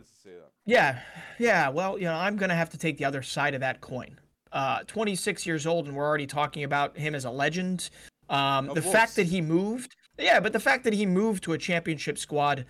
[0.67, 1.01] Yeah,
[1.39, 1.69] yeah.
[1.69, 4.19] Well, you know, I'm gonna have to take the other side of that coin.
[4.53, 7.91] Uh, 26 years old, and we're already talking about him as a legend.
[8.29, 8.93] Um, the Wolves.
[8.93, 12.67] fact that he moved, yeah, but the fact that he moved to a championship squad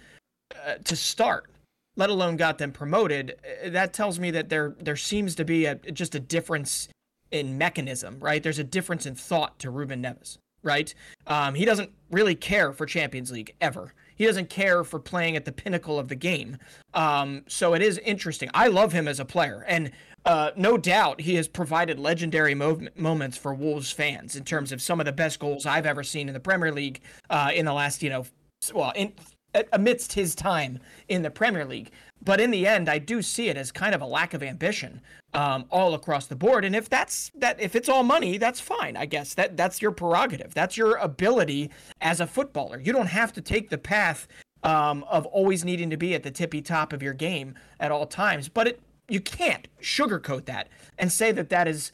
[0.66, 1.50] uh, to start,
[1.96, 5.64] let alone got them promoted, uh, that tells me that there there seems to be
[5.64, 6.88] a just a difference
[7.30, 8.42] in mechanism, right?
[8.42, 10.92] There's a difference in thought to Ruben Neves, right?
[11.26, 13.94] Um, he doesn't really care for Champions League ever.
[14.20, 16.59] He doesn't care for playing at the pinnacle of the game.
[16.92, 18.50] Um, so it is interesting.
[18.52, 19.92] I love him as a player, and
[20.26, 24.83] uh, no doubt he has provided legendary mo- moments for Wolves fans in terms of
[24.83, 27.72] some of the best goals I've ever seen in the Premier League uh, in the
[27.72, 28.26] last, you know,
[28.74, 29.14] well, in
[29.72, 31.90] amidst his time in the Premier League.
[32.22, 35.00] But in the end, I do see it as kind of a lack of ambition
[35.33, 36.64] um, all across the board.
[36.64, 38.96] And if that's that, if it's all money, that's fine.
[38.96, 40.52] I guess that that's your prerogative.
[40.52, 42.80] That's your ability as a footballer.
[42.80, 44.28] You don't have to take the path
[44.62, 48.06] um, of always needing to be at the tippy top of your game at all
[48.06, 48.48] times.
[48.48, 51.92] But it you can't sugarcoat that and say that that is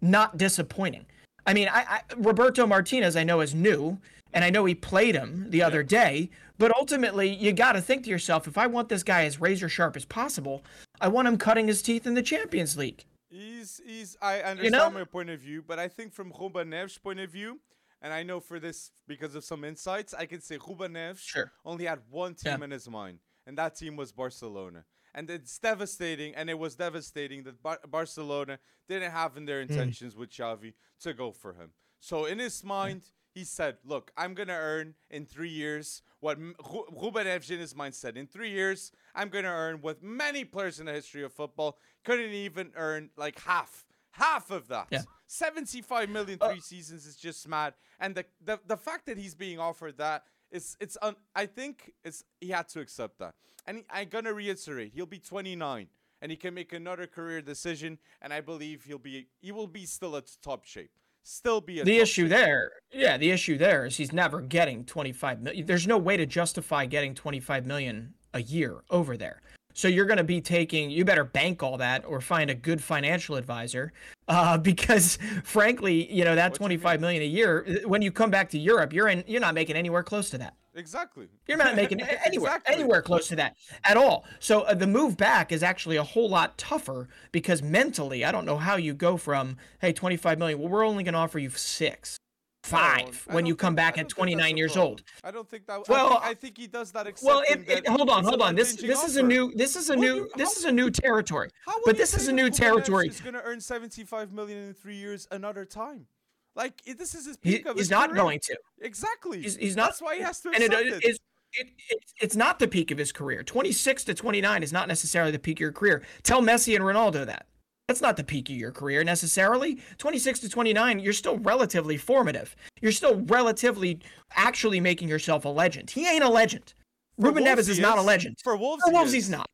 [0.00, 1.06] not disappointing.
[1.46, 3.98] I mean, I, I Roberto Martinez, I know is new,
[4.32, 6.30] and I know he played him the other day.
[6.58, 9.68] But ultimately, you got to think to yourself: if I want this guy as razor
[9.68, 10.62] sharp as possible,
[11.00, 13.04] I want him cutting his teeth in the Champions League.
[13.30, 14.16] He's he's.
[14.20, 14.90] I understand you know?
[14.90, 17.60] my point of view, but I think from Ruben Neves' point of view,
[18.00, 21.52] and I know for this because of some insights, I can say Ruben Neves sure.
[21.64, 22.64] only had one team yeah.
[22.64, 24.84] in his mind, and that team was Barcelona.
[25.14, 29.70] And it's devastating, and it was devastating that Bar- Barcelona didn't have in their hmm.
[29.70, 30.18] intentions mm.
[30.18, 31.70] with Xavi to go for him.
[32.00, 33.02] So in his mind.
[33.34, 37.94] He said, "Look, I'm gonna earn in three years what Ruben Neves in his mind
[37.94, 38.16] said.
[38.16, 42.30] In three years, I'm gonna earn what many players in the history of football couldn't
[42.30, 44.86] even earn, like half, half of that.
[44.90, 45.02] Yeah.
[45.26, 47.74] 75 million uh, uh, seasons is just mad.
[47.98, 51.92] And the, the the fact that he's being offered that is it's un, I think
[52.04, 53.34] it's he had to accept that.
[53.66, 55.88] And he, I'm gonna reiterate, he'll be 29
[56.20, 57.98] and he can make another career decision.
[58.20, 61.98] And I believe he'll be he will be still at top shape still be the
[61.98, 62.72] issue there.
[62.92, 65.66] Yeah, the issue there is he's never getting 25 million.
[65.66, 69.40] There's no way to justify getting 25 million a year over there.
[69.74, 72.82] So you're going to be taking, you better bank all that or find a good
[72.82, 73.92] financial advisor,
[74.28, 77.80] uh, because frankly, you know that 25 million a year.
[77.86, 80.54] When you come back to Europe, you're in, you're not making anywhere close to that.
[80.74, 81.28] Exactly.
[81.46, 82.74] You're not making anywhere Exactly.
[82.74, 84.24] anywhere close to that at all.
[84.40, 88.44] So uh, the move back is actually a whole lot tougher because mentally, I don't
[88.46, 90.58] know how you go from hey 25 million.
[90.58, 92.16] Well, we're only going to offer you six,
[92.64, 94.90] five I when you come think- back at don't think that's 29 years problem.
[94.90, 95.02] old.
[95.24, 95.88] I don't think that.
[95.88, 97.06] Well, I, think, I think he does that.
[97.22, 98.54] Well, it, it, hold on, hold on.
[98.54, 100.72] This this is a new this is a Well, new you- this how- is a
[100.72, 101.50] new territory.
[101.66, 103.08] How But this is a new territory.
[103.08, 106.06] He's going to earn 75 million in three years another time.
[106.54, 107.76] Like this is his He, peak of his career.
[107.78, 108.22] he's not career.
[108.22, 108.56] going to.
[108.82, 109.42] Exactly.
[109.42, 109.86] He's, he's not.
[109.90, 111.04] That's why he has to and it, it it.
[111.04, 111.18] is.
[111.54, 113.42] It, it, it's not the peak of his career.
[113.42, 116.02] 26 to 29 is not necessarily the peak of your career.
[116.22, 117.46] Tell Messi and Ronaldo that.
[117.88, 119.78] That's not the peak of your career necessarily.
[119.98, 122.56] 26 to 29, you're still relatively formative.
[122.80, 124.00] You're still relatively
[124.34, 125.90] actually making yourself a legend.
[125.90, 126.72] He ain't a legend.
[127.20, 128.36] For Ruben Wolves Neves is he not a legend.
[128.42, 129.14] For Wolves, For Wolves, is.
[129.14, 129.46] he's not.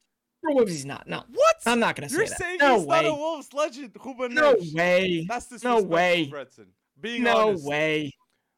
[0.44, 1.08] For Wolves, he's not.
[1.08, 1.24] No.
[1.32, 1.56] What?
[1.66, 2.38] I'm not gonna say You're that.
[2.38, 3.02] saying No he's way.
[3.02, 5.26] not a Wolves legend, Ruben No way.
[5.28, 6.30] That's No way.
[7.00, 7.64] Being No honest.
[7.66, 8.12] way.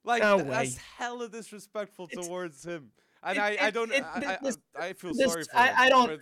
[0.05, 0.83] Like No th- that's way.
[0.99, 2.91] hella disrespectful It's- towards him.
[3.23, 5.67] And it- I, I don't, it- I, this- I, I feel this- sorry for I-
[5.67, 5.75] him.
[5.79, 6.21] I don't-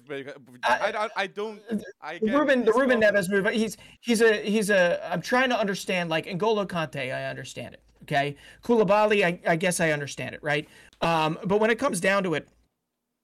[0.65, 1.63] I- I, I, don't.
[2.03, 3.47] I Ruben, the Ruben Neves move.
[3.53, 5.01] He's he's a he's a.
[5.13, 6.11] I'm trying to understand.
[6.11, 7.83] Like N'Golo Kante I understand it.
[8.03, 10.67] Okay, Koulibaly, I, I guess I understand it, right?
[11.03, 12.49] Um, but when it comes down to it,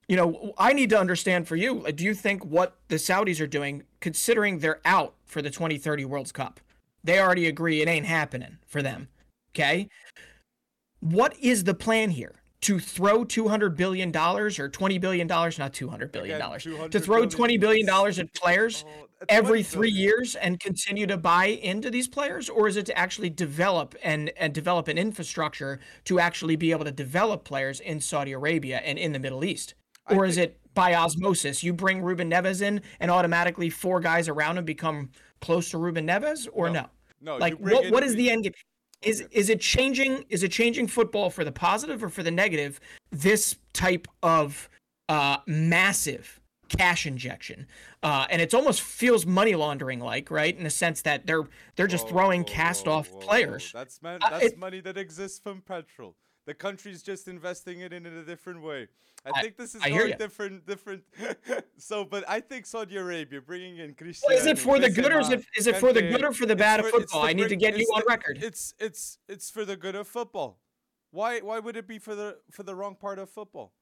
[0.08, 1.90] you know, I need to understand for you.
[1.90, 6.32] Do you think what the Saudis are doing, considering they're out for the 2030 World
[6.34, 6.60] Cup,
[7.04, 9.08] they already agree it ain't happening for them.
[9.54, 9.88] Okay,
[11.00, 12.40] what is the plan here?
[12.62, 16.48] To throw two hundred billion dollars or twenty billion dollars, not two hundred billion Again,
[16.48, 20.34] dollars, 200 to throw twenty billion dollars at players Oh, uh, every 20 three years
[20.34, 24.54] and continue to buy into these players, or is it to actually develop and and
[24.54, 29.12] develop an infrastructure to actually be able to develop players in Saudi Arabia and in
[29.12, 29.74] the Middle East,
[30.08, 31.62] or is it by osmosis?
[31.62, 35.10] You bring Ruben Neves in, and automatically four guys around him become
[35.42, 36.80] close to Ruben Neves, or no?
[36.80, 36.86] No,
[37.24, 38.52] Like you what what is the end game?
[39.02, 39.38] Is Okay.
[39.38, 40.24] is it changing?
[40.28, 42.80] Is it changing football for the positive or for the negative?
[43.10, 44.68] This type of
[45.08, 47.66] uh, massive cash injection,
[48.02, 50.56] uh, and it almost feels money laundering like, right?
[50.56, 51.44] In the sense that they're
[51.76, 53.70] they're just Whoa, throwing whoa, cast off whoa, players.
[53.72, 56.16] That's man, Uh, it- money that exists from petrol.
[56.46, 58.88] The country's just investing it in a different way.
[59.24, 60.66] I, I- think this is very different.
[60.66, 61.02] Different.
[61.78, 64.34] so, but I think Saudi Arabia bringing in Cristiano.
[64.34, 66.32] Well, is it for the good or is it is it for the good or
[66.32, 67.26] for the bad of for- it's football?
[67.26, 68.38] I need to get you on the- record.
[68.42, 70.58] It's it's it's for the good of football.
[71.10, 73.72] Why why would it be for the for the wrong part of football?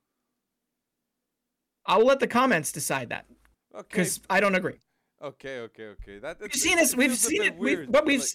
[1.87, 3.27] I'll let the comments decide that
[3.75, 3.87] Okay.
[3.91, 4.79] because I don't agree.
[5.21, 6.19] Okay, okay, okay.
[6.19, 6.95] That We've seen it this.
[6.97, 7.57] We've seen it.
[7.57, 8.29] We've, weird, but we've like-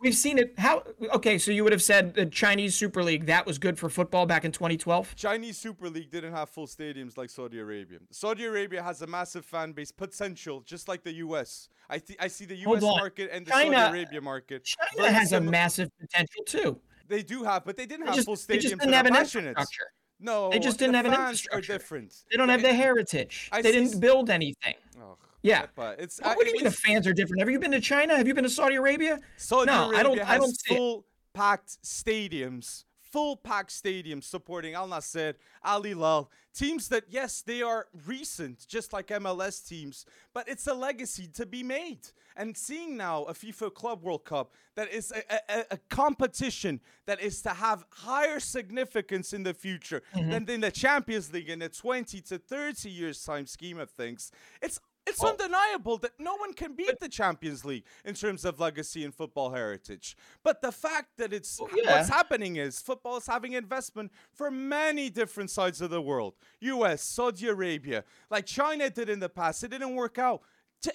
[0.00, 0.54] we've seen it.
[0.58, 0.82] How?
[1.14, 4.26] Okay, so you would have said the Chinese Super League that was good for football
[4.26, 5.14] back in 2012.
[5.16, 7.98] Chinese Super League didn't have full stadiums like Saudi Arabia.
[8.10, 11.68] Saudi Arabia has a massive fan base potential, just like the U.S.
[11.88, 12.82] I th- I see the U.S.
[12.82, 14.64] market and the China- Saudi Arabia market.
[14.64, 16.80] China has a massive potential too.
[17.08, 18.62] They do have, but they didn't They have just, full they stadiums.
[18.62, 19.84] just didn't have an infrastructure.
[20.20, 21.58] No, They just didn't the have an infrastructure.
[21.74, 22.14] Are different.
[22.30, 23.50] They don't have the heritage.
[23.52, 24.74] I they didn't build anything.
[24.98, 25.66] Ugh, Yeah.
[25.76, 27.40] but it's What, I- what do you mean the fans are different?
[27.40, 28.16] Have you been to China?
[28.16, 29.20] Have you been to Saudi Arabia?
[29.36, 34.74] Saudi No, Arabia I don't- I don't see full packed stadiums, full packed stadiums supporting
[34.74, 40.48] Al Nassr, Al Hilal, teams that yes, they are recent, just like MLS teams, but
[40.48, 42.00] it's a legacy to be made.
[42.36, 47.20] And seeing now a FIFA Club World Cup that is a, a, a competition that
[47.20, 50.30] is to have higher significance in the future Mm-hmm.
[50.30, 54.32] than in the Champions League in a 20 to 30 years time scheme of things.
[54.60, 58.60] It's it's Well- undeniable that no one can beat the Champions League in terms of
[58.60, 60.16] legacy and football heritage.
[60.42, 61.96] But the fact that it's yeah.
[61.96, 66.34] what's happening is football is having investment from many different sides of the world.
[66.60, 69.62] US, Saudi Arabia, like China did in the past.
[69.64, 70.42] It didn't work out.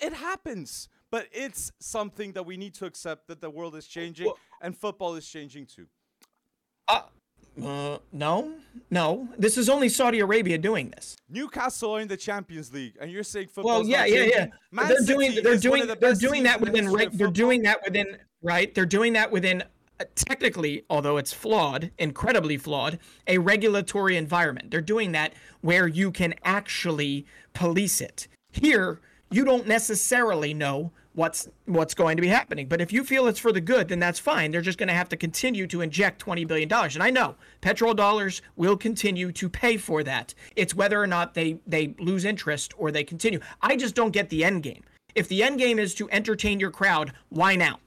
[0.02, 0.90] It happens.
[1.12, 4.78] But it's something that we need to accept that the world is changing Well- and
[4.78, 5.88] football is changing too.
[7.64, 8.54] Uh, no,
[8.90, 9.28] no.
[9.38, 11.18] This is only Saudi Arabia doing this.
[11.30, 13.80] Newcastle are in the Champions League, and you're saying football.
[13.80, 14.48] Well, yeah, yeah, yeah.
[14.72, 17.32] Man they're City doing they're doing the they're doing that the within history they're football.
[17.32, 18.74] doing that within right.
[18.74, 19.64] They're doing that within
[20.00, 24.72] uh, technically, although it's flawed, incredibly flawed, a regulatory environment.
[24.72, 28.28] They're doing that where you can actually police it.
[28.52, 32.68] Here, you don't necessarily know what's what's going to be happening.
[32.68, 34.52] But if you feel it's for the good, then that's fine.
[34.52, 36.96] They're just going to have to continue to inject 20 billion dollars.
[36.96, 40.34] And I know petrol dollars will continue to pay for that.
[40.56, 43.40] It's whether or not they they lose interest or they continue.
[43.62, 44.84] I just don't get the end game.
[45.14, 47.80] If the end game is to entertain your crowd, why now?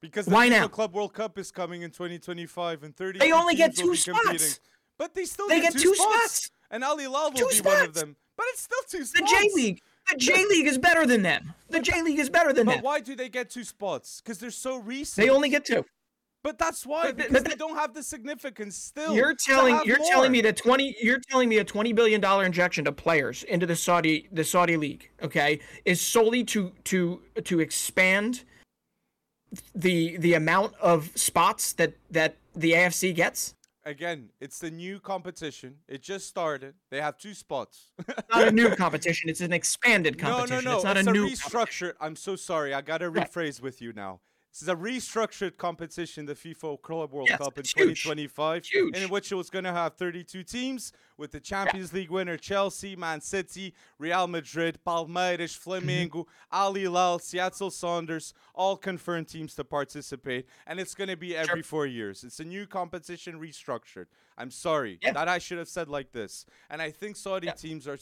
[0.00, 0.68] Because the Why now?
[0.68, 3.18] Club World Cup is coming in 2025 and 30.
[3.18, 4.14] They only get two competing.
[4.14, 4.60] spots.
[4.98, 6.50] But they still They get, get two spots.
[6.70, 8.16] And Al Hilal will Two be one of them.
[8.36, 9.30] But it's still two spots.
[9.30, 9.82] The J League.
[10.10, 11.52] The J League is better than them.
[11.68, 12.66] The J League is better than them.
[12.66, 12.84] but them.
[12.84, 14.20] why do they get two spots?
[14.20, 15.24] Because they're so recent.
[15.26, 15.84] They only get two.
[16.44, 19.16] But that's why But- because but they don't have the significance still.
[19.16, 20.08] You're telling you're more.
[20.08, 23.66] telling me that twenty you're telling me a twenty billion dollar injection to players into
[23.66, 28.44] the Saudi the Saudi league, okay, is solely to to to expand
[29.74, 33.54] the the amount of spots that that the AFC gets.
[33.86, 35.76] Again, it's the new competition.
[35.88, 36.74] It just started.
[36.90, 37.92] They have two spots.
[38.30, 40.64] Not a new competition; it's an expanded competition.
[40.64, 40.76] no, no.
[40.76, 41.94] It's not it's a a, new restructured.
[42.00, 42.74] I'm so sorry.
[42.74, 43.30] I gotta Right.
[43.32, 44.20] rephrase with you now.
[44.56, 47.74] This is a restructured competition, the FIFA Club World Yes, Cup in huge.
[48.04, 48.96] 2025, Huge.
[48.96, 52.96] in which it was going to have 32 teams, with the Champions League winner Chelsea,
[52.96, 55.88] Man City, Real Madrid, Palmeiras, mm-hmm.
[55.90, 61.36] Flamengo, Al Hilal, Seattle Sounders, all confirmed teams to participate, and it's going to be
[61.36, 62.24] every four years.
[62.24, 64.06] It's a new competition restructured.
[64.38, 65.12] I'm sorry Yeah.
[65.12, 67.98] that I should have said like this, and I think Saudi teams are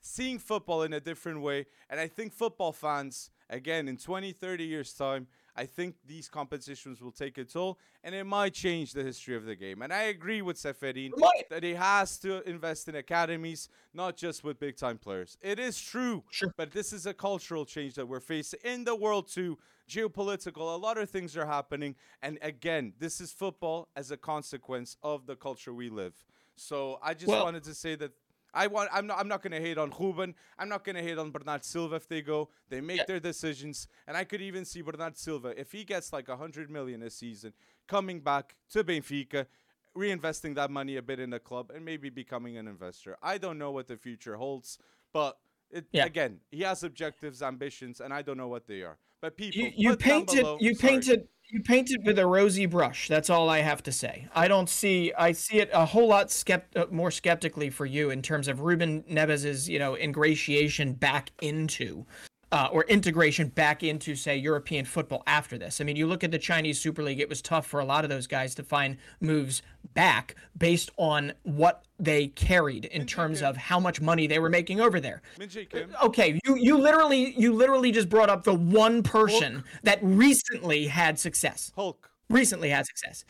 [0.00, 1.66] seeing football in a different way.
[1.90, 7.00] And I think football fans, again, in 20, 30 years' time, I think these competitions
[7.00, 9.80] will take a toll and it might change the history of the game.
[9.82, 11.12] And I agree with Ceferin
[11.50, 15.38] that he has to invest in academies, not just with big time players.
[15.40, 16.52] It is true, Sure.
[16.56, 19.58] but this is a cultural change that we're facing in the world too.
[19.88, 21.94] Geopolitical, a lot of things are happening.
[22.20, 26.14] And again, this is football as a consequence of the culture we live.
[26.56, 28.12] So I just Well- wanted to say that
[28.54, 28.88] I want.
[28.92, 29.18] I'm not.
[29.18, 30.34] I'm not gonna hate on Ruben.
[30.58, 32.48] I'm not gonna hate on Bernard Silva if they go.
[32.68, 33.04] They make Yeah.
[33.06, 36.70] their decisions, and I could even see Bernard Silva if he gets like a hundred
[36.70, 37.52] million a season,
[37.86, 39.46] coming back to Benfica,
[39.94, 43.16] reinvesting that money a bit in the club, and maybe becoming an investor.
[43.22, 44.78] I don't know what the future holds,
[45.12, 45.38] but
[45.70, 46.04] it, Yeah.
[46.06, 48.98] again, he has objectives, ambitions, and I don't know what they are.
[49.26, 50.92] But people, you, you painted you sorry.
[50.92, 54.68] painted you painted with a rosy brush that's all i have to say i don't
[54.68, 58.46] see i see it a whole lot skept- uh, more skeptically for you in terms
[58.46, 62.06] of ruben neves's you know ingratiation back into
[62.52, 65.80] uh, or integration back into say european football after this.
[65.80, 68.04] I mean you look at the chinese super league it was tough for a lot
[68.04, 69.62] of those guys to find moves
[69.94, 74.80] back based on what they carried in terms of how much money they were making
[74.80, 75.22] over there.
[75.70, 75.90] Kim.
[76.02, 81.18] okay you you literally you literally just brought up the one person that recently had
[81.18, 81.72] success.
[81.74, 82.10] Hulk.
[82.28, 83.24] recently had success.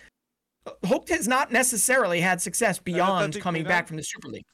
[0.85, 4.45] Hulk has not necessarily had success beyond coming back from the super league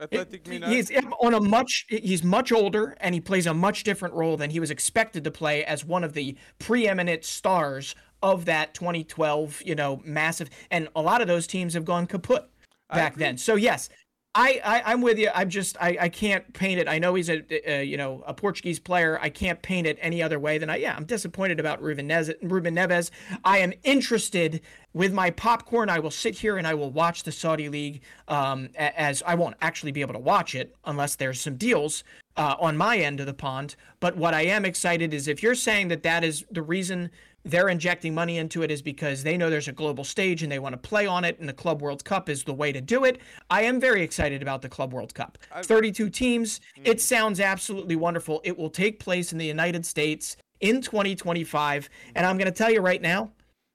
[0.00, 4.36] Athletic he's on a much he's much older and he plays a much different role
[4.36, 9.62] than he was expected to play as one of the preeminent stars of that 2012
[9.64, 12.48] you know massive and a lot of those teams have gone kaput
[12.90, 13.36] back then.
[13.36, 13.88] So yes
[14.36, 15.30] I, I I'm with you.
[15.34, 16.88] I'm just I, I can't paint it.
[16.88, 19.18] I know he's a, a you know a Portuguese player.
[19.20, 20.94] I can't paint it any other way than I yeah.
[20.94, 22.34] I'm disappointed about Ruben Neves.
[22.42, 23.10] Ruben Neves.
[23.44, 24.60] I am interested
[24.92, 25.88] with my popcorn.
[25.88, 28.02] I will sit here and I will watch the Saudi league.
[28.28, 32.04] Um, as I won't actually be able to watch it unless there's some deals
[32.36, 33.74] uh, on my end of the pond.
[34.00, 37.10] But what I am excited is if you're saying that that is the reason
[37.46, 40.58] they're injecting money into it is because they know there's a global stage and they
[40.58, 43.04] want to play on it and the Club World Cup is the way to do
[43.04, 43.20] it.
[43.48, 45.38] I am very excited about the Club World Cup.
[45.62, 46.58] 32 teams.
[46.58, 46.86] Mm-hmm.
[46.86, 48.40] It sounds absolutely wonderful.
[48.44, 52.70] It will take place in the United States in 2025 and I'm going to tell
[52.70, 53.30] you right now,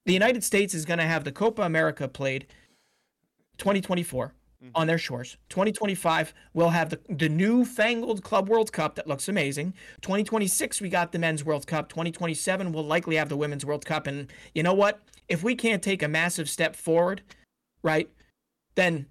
[0.05, 2.47] the United States is going to have the Copa America played
[3.57, 4.71] 2024 Mm-hmm.
[4.75, 5.37] on their shores.
[5.49, 9.73] 2025 we'll have the the newfangled Club World Cup that looks amazing.
[10.01, 11.89] 2026 we got the Men's World Cup.
[11.89, 15.01] 2027 we'll likely have the Women's World Cup and you know what?
[15.27, 17.23] If we can't take a massive step forward,
[17.81, 18.07] right?
[18.75, 19.07] Then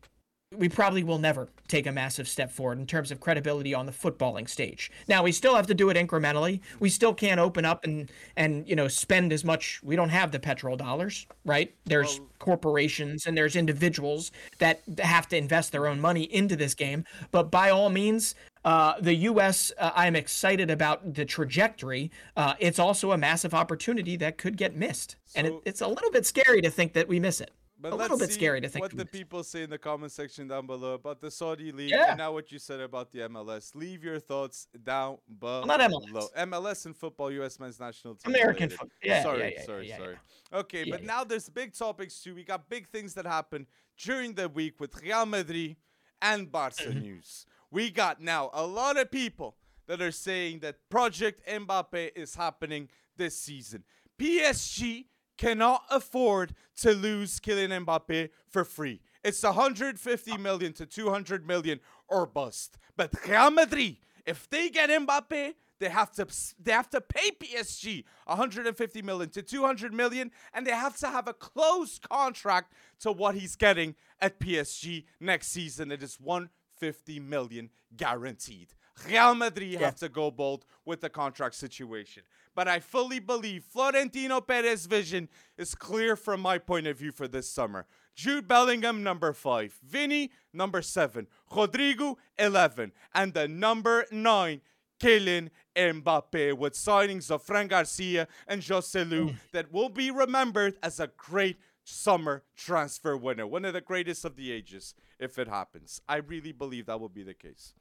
[0.57, 3.93] we probably will never take a massive step forward in terms of credibility on the
[3.93, 4.91] footballing stage.
[5.07, 6.61] Now we still have to do it incrementally.
[6.81, 9.81] We still can't open up and and you know spend as much.
[9.85, 11.73] We don't have the petrol dollars, right?
[11.85, 17.05] There's corporations and there's individuals that have to invest their own money into this game.
[17.31, 18.35] But by all means,
[18.65, 19.71] uh, the U.S.
[19.79, 22.11] Uh, I'm excited about the trajectory.
[22.37, 26.11] Uh, it's also a massive opportunity that could get missed, and it, it's a little
[26.11, 27.53] bit scary to think that we miss it.
[27.81, 28.83] But a little bit scary to think.
[28.83, 29.13] what the it.
[29.13, 32.11] people say in the comment section down below about the Saudi league Yeah.
[32.11, 33.75] and now what you said about the MLS.
[33.75, 35.65] Leave your thoughts down below.
[35.65, 36.29] not MLS.
[36.37, 37.59] MLS and football, U.S.
[37.59, 38.35] men's national team.
[38.35, 38.89] American football.
[39.03, 40.17] yeah, sorry, yeah, yeah, sorry, sorry.
[40.53, 42.35] Okay, but now there's big topics too.
[42.35, 45.77] We got big things that happen during the week with Real Madrid
[46.21, 47.01] and Barca Mm-hmm.
[47.01, 47.47] news.
[47.71, 52.89] We got now a lot of people that are saying that Project Mbappe is happening
[53.17, 53.85] this season.
[54.19, 55.07] PSG
[55.41, 59.01] cannot afford to lose Kylian Mbappe for free.
[59.25, 62.77] It's 150 million to 200 million or bust.
[62.95, 66.27] But Real Madrid, if they get Mbappe, they have to
[66.63, 71.27] they have to pay PSG 150 million to 200 million, and they have to have
[71.27, 75.91] a close contract to what he's getting at PSG next season.
[75.91, 78.75] It is 150 million guaranteed.
[79.09, 79.87] Real Madrid yeah.
[79.87, 82.25] have to go bold with the contract situation.
[82.55, 87.29] But I fully believe Florentino Perez's vision is clear from my point of view for
[87.29, 87.87] this summer.
[88.15, 89.79] Jude Bellingham, number five.
[89.83, 91.27] Vinny, number seven.
[91.51, 92.93] Rodrygo, 11.
[93.15, 94.61] And the number nine,
[95.01, 99.35] Kylian Mbappe, with signings of Fran Garcia and Joselu mm.
[99.53, 103.47] that will be remembered as a great summer transfer winner.
[103.47, 106.01] One of the greatest of the ages, if it happens.
[106.09, 107.75] I really believe that will be the case.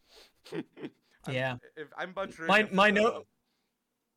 [1.29, 1.57] yeah.
[1.75, 3.25] If I'm butchering my, my no-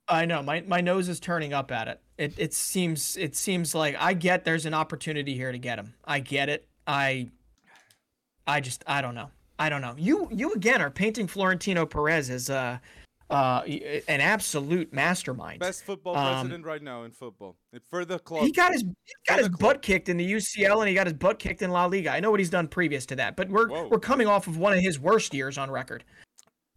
[0.09, 2.01] I know my, my nose is turning up at it.
[2.19, 5.95] It it seems it seems like I get there's an opportunity here to get him.
[6.05, 6.69] I get it.
[6.87, 7.29] I
[8.47, 9.31] I just I don't know.
[9.59, 9.95] I don't know.
[9.97, 12.79] You you again are painting Florentino Perez as uh
[13.31, 15.61] uh an absolute mastermind.
[15.61, 17.57] Best football um, president right now in football.
[17.89, 18.45] For the club.
[18.45, 21.15] He got his he got his butt kicked in the UCL and he got his
[21.15, 22.11] butt kicked in La Liga.
[22.11, 23.89] I know what he's done previous to that, but we're Whoa.
[23.89, 26.05] we're coming off of one of his worst years on record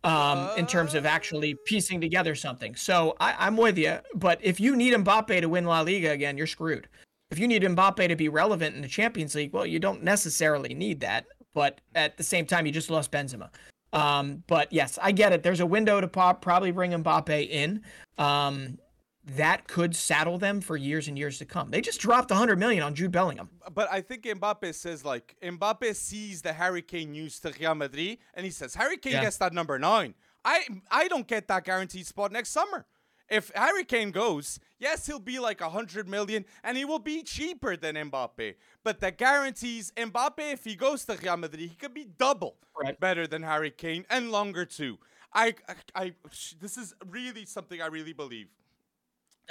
[0.05, 2.75] um, in terms of actually piecing together something.
[2.75, 3.97] So I, am with you.
[4.13, 6.87] But if you need Mbappe to win La Liga again, you're screwed.
[7.31, 10.75] If you need Mbappe to be relevant in the Champions League, well, you don't necessarily
[10.75, 11.25] need that.
[11.55, 13.49] But at the same time, you just lost Benzema.
[13.93, 15.41] Um, but yes, I get it.
[15.41, 17.81] There's a window to pop, probably bring Mbappe in.
[18.17, 18.77] Um,
[19.25, 21.71] that could saddle them for years and years to come.
[21.71, 23.49] They just dropped 100 million on Jude Bellingham.
[23.73, 28.19] But I think Mbappe says like Mbappe sees the Harry Kane news to Real Madrid
[28.33, 29.21] and he says Harry Kane yeah.
[29.21, 30.13] gets that number 9.
[30.43, 30.61] I
[30.91, 32.85] I don't get that guaranteed spot next summer.
[33.27, 37.75] If Harry Kane goes, yes, he'll be like 100 million and he will be cheaper
[37.75, 38.53] than Mbappe.
[38.83, 42.99] But the guarantees Mbappe if he goes to Real Madrid, he could be double right.
[42.99, 44.99] better than Harry Kane and longer too.
[45.33, 46.13] I, I, I
[46.61, 48.47] this is really something I really believe.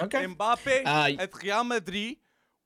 [0.01, 0.27] Okay.
[0.27, 2.17] Mbappe uh, at Real Madrid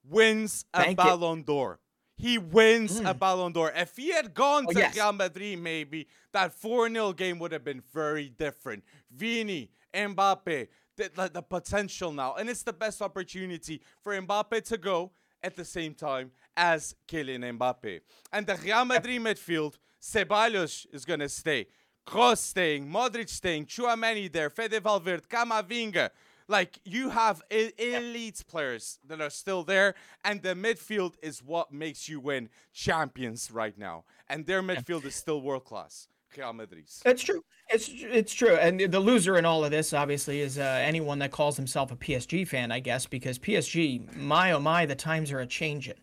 [0.08, 1.78] wins a Ballon d'Or.
[2.16, 3.08] He wins mm.
[3.08, 3.72] a Ballon d'Or.
[3.74, 4.96] If he had gone oh, to yes.
[4.96, 8.82] Real Madrid, maybe that 4 0 game would have been very different.
[9.10, 12.34] Vini, Mbappe, the, the, potential now.
[12.34, 15.12] And it's the best opportunity for Mbappe to go
[15.42, 18.00] at the same time as Kylian Mbappe.
[18.32, 21.66] And the Real Madrid midfield, Ceballos is going to stay.
[22.06, 26.10] Kroos staying, Modric staying, Tchouameni there, Fede Valverde, Camavinga,
[26.48, 29.94] like you have elite players that are still there,
[30.24, 34.04] and the midfield is what makes you win champions right now.
[34.28, 36.08] And their midfield is still world class.
[36.36, 37.02] Real Madrid's.
[37.04, 37.42] It's true.
[37.70, 38.56] It's it's true.
[38.56, 41.96] And the loser in all of this, obviously, is uh, anyone that calls himself a
[41.96, 45.94] PSG fan, I guess, because PSG, my oh my, the times are a changing.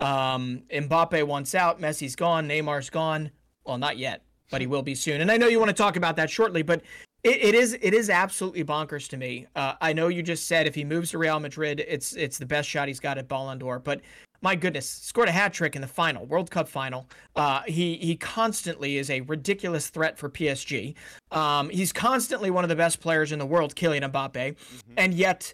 [0.00, 3.30] Um, Mbappe wants out, Messi's gone, Neymar's gone.
[3.64, 5.20] Well, not yet, but he will be soon.
[5.20, 6.82] And I know you want to talk about that shortly, but
[7.26, 9.46] it, it is it is absolutely bonkers to me.
[9.56, 12.46] Uh, I know you just said if he moves to Real Madrid, it's it's the
[12.46, 14.00] best shot he's got at Ballon d'Or, but
[14.42, 17.08] my goodness, scored a hat trick in the final, World Cup final.
[17.34, 20.94] Uh, he he constantly is a ridiculous threat for PSG.
[21.32, 24.92] Um, he's constantly one of the best players in the world, Kylian Mbappe, mm-hmm.
[24.96, 25.52] and yet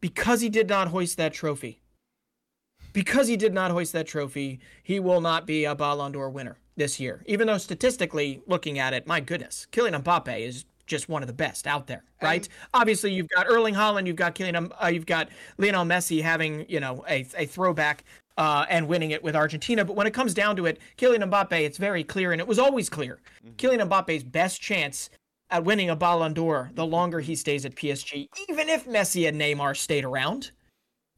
[0.00, 1.80] because he did not hoist that trophy,
[2.92, 6.58] because he did not hoist that trophy, he will not be a Ballon d'Or winner
[6.76, 7.22] this year.
[7.26, 11.32] Even though statistically, looking at it, my goodness, Kylian Mbappe is just one of the
[11.32, 12.46] best out there, right?
[12.46, 15.28] And, Obviously, you've got Erling Haaland, you've got Kylian, uh, you've got
[15.58, 18.04] Lionel Messi having you know a, a throwback
[18.36, 19.84] uh, and winning it with Argentina.
[19.84, 22.58] But when it comes down to it, Kylian Mbappe, it's very clear, and it was
[22.58, 23.20] always clear.
[23.44, 23.54] Mm-hmm.
[23.56, 25.10] Kylian Mbappe's best chance
[25.50, 29.40] at winning a Ballon d'Or, the longer he stays at PSG, even if Messi and
[29.40, 30.50] Neymar stayed around,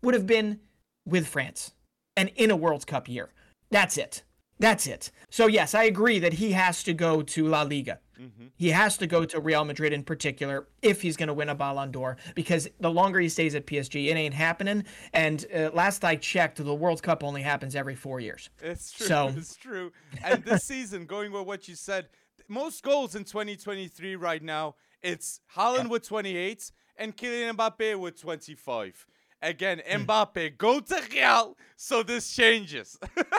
[0.02, 0.60] would have been
[1.04, 1.72] with France
[2.16, 3.30] and in a World Cup year.
[3.70, 4.22] That's it.
[4.58, 5.10] That's it.
[5.30, 7.98] So yes, I agree that he has to go to La Liga.
[8.20, 8.46] Mm-hmm.
[8.56, 11.54] He has to go to Real Madrid in particular if he's going to win a
[11.54, 14.84] Ballon d'Or because the longer he stays at PSG, it ain't happening.
[15.12, 18.50] And uh, last I checked, the World Cup only happens every four years.
[18.60, 19.06] It's true.
[19.06, 19.32] So.
[19.40, 19.92] It's true.
[20.22, 22.08] And this season, going with what you said,
[22.46, 25.88] most goals in 2023 right now, it's Haaland yeah.
[25.88, 29.06] with 28 and Kylian Mbappe with 25.
[29.42, 30.02] Again, hmm.
[30.02, 32.98] Mbappe, go to Real so this changes.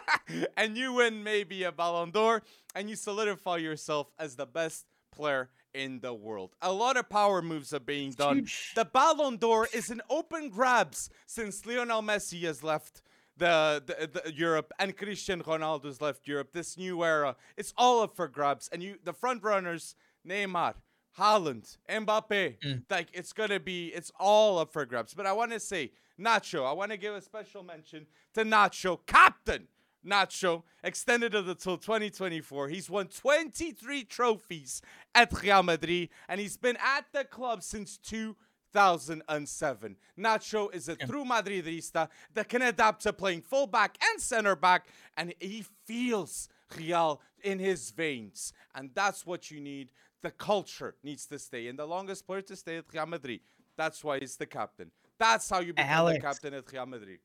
[0.57, 2.41] and you win maybe a Ballon d'Or
[2.75, 6.55] and you solidify yourself as the best player in the world.
[6.61, 8.47] A lot of power moves are being done.
[8.75, 13.01] The Ballon d'Or is an open grabs since Lionel Messi has left
[13.37, 16.51] the, the, the, Europe and Cristiano Ronaldo's left Europe.
[16.51, 18.69] This new era, it's all up for grabs.
[18.71, 19.95] And you, the front runners,
[20.27, 20.75] Neymar,
[21.17, 22.83] Haaland, Mbappe, mm.
[22.89, 25.13] like it's gonna be, it's all up for grabs.
[25.13, 28.99] But I want to say, Nacho, I want to give a special mention to Nacho,
[29.07, 29.67] captain
[30.05, 32.69] Nacho, extended until 2024.
[32.69, 34.81] He's won 23 trophies
[35.13, 39.95] at Real Madrid, and he's been at the club since 2007.
[40.17, 41.05] Nacho is a yeah.
[41.05, 44.87] true Madridista that can adapt to playing fullback and center back,
[45.17, 48.53] and he feels Real in his veins.
[48.73, 49.91] And that's what you need.
[50.21, 51.67] The culture needs to stay.
[51.67, 53.41] And the longest player to stay at Real Madrid.
[53.75, 54.91] That's why he's the captain.
[55.17, 57.19] That's how you become Alex, the captain at Real Madrid.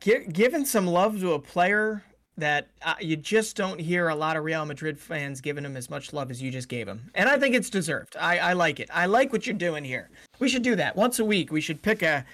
[0.00, 2.02] Gi- giving some love to a player
[2.36, 5.88] that uh, you just don't hear a lot of Real Madrid fans giving him as
[5.88, 7.10] much love as you just gave him.
[7.14, 8.16] And I think it's deserved.
[8.18, 8.90] I, I like it.
[8.92, 10.10] I like what you're doing here.
[10.40, 11.52] We should do that once a week.
[11.52, 12.24] We should pick a,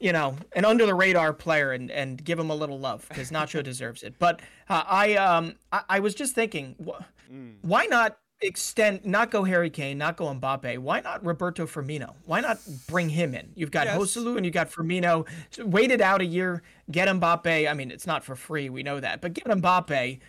[0.00, 3.30] you know, an under the radar player and, and give him a little love because
[3.30, 4.18] Nacho deserves it.
[4.18, 4.40] But
[4.70, 7.54] uh, I um I, I, was just thinking, wh- mm.
[7.60, 10.78] why not extend, not go Harry Kane, not go Mbappe.
[10.78, 12.14] Why not Roberto Firmino?
[12.26, 13.50] Why not bring him in?
[13.54, 13.96] You've got yes.
[14.36, 15.26] And you've got Firmino.
[15.64, 17.70] Wait it out a year, get Mbappe.
[17.70, 20.20] I mean, it's not for free, we know that, but get Mbappe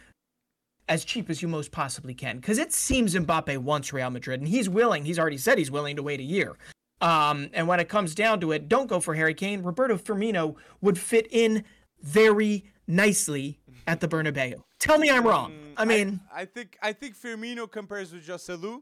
[0.90, 4.48] as cheap as you most possibly can because it seems Mbappe wants Real Madrid and
[4.48, 5.06] he's willing.
[5.06, 6.58] He's already said he's willing to wait a year.
[7.02, 9.62] Um, and when it comes down to it, don't go for Harry Kane.
[9.62, 11.64] Roberto Firmino would fit in
[12.02, 14.64] very nicely at the Bernabeu.
[14.80, 15.52] Tell me I'm wrong.
[15.52, 18.82] Mm, I mean, I, I, think I think Firmino compares with Joselu,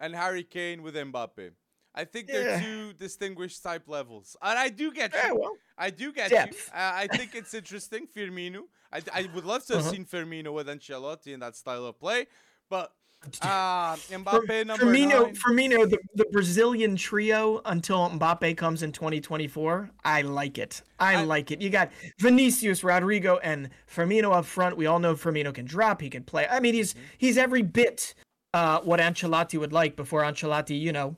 [0.00, 1.50] and Harry Kane with Mbappe.
[1.94, 2.60] I think they're yeah.
[2.60, 5.36] two distinguished type levels, and I do get yeah, you.
[5.36, 6.70] Well, I do get depth.
[6.72, 6.78] you.
[6.78, 8.62] Uh, I think it's interesting, Firmino.
[8.92, 9.92] I, I would love to have uh-huh.
[9.92, 12.26] seen Firmino with Ancelotti in that style of play,
[12.68, 12.92] but
[13.42, 15.34] uh, Mbappe number Firmino, nine.
[15.34, 19.90] Firmino, the, the Brazilian trio until Mbappe comes in 2024.
[20.04, 20.82] I like it.
[20.98, 21.60] I, I like it.
[21.60, 24.76] You got Vinicius, Rodrygo, and Firmino up front.
[24.76, 26.00] We all know Firmino can drop.
[26.00, 26.46] He can play.
[26.48, 27.04] I mean, he's mm-hmm.
[27.18, 28.14] he's every bit
[28.54, 31.16] uh, what Ancelotti would like before Ancelotti, you know,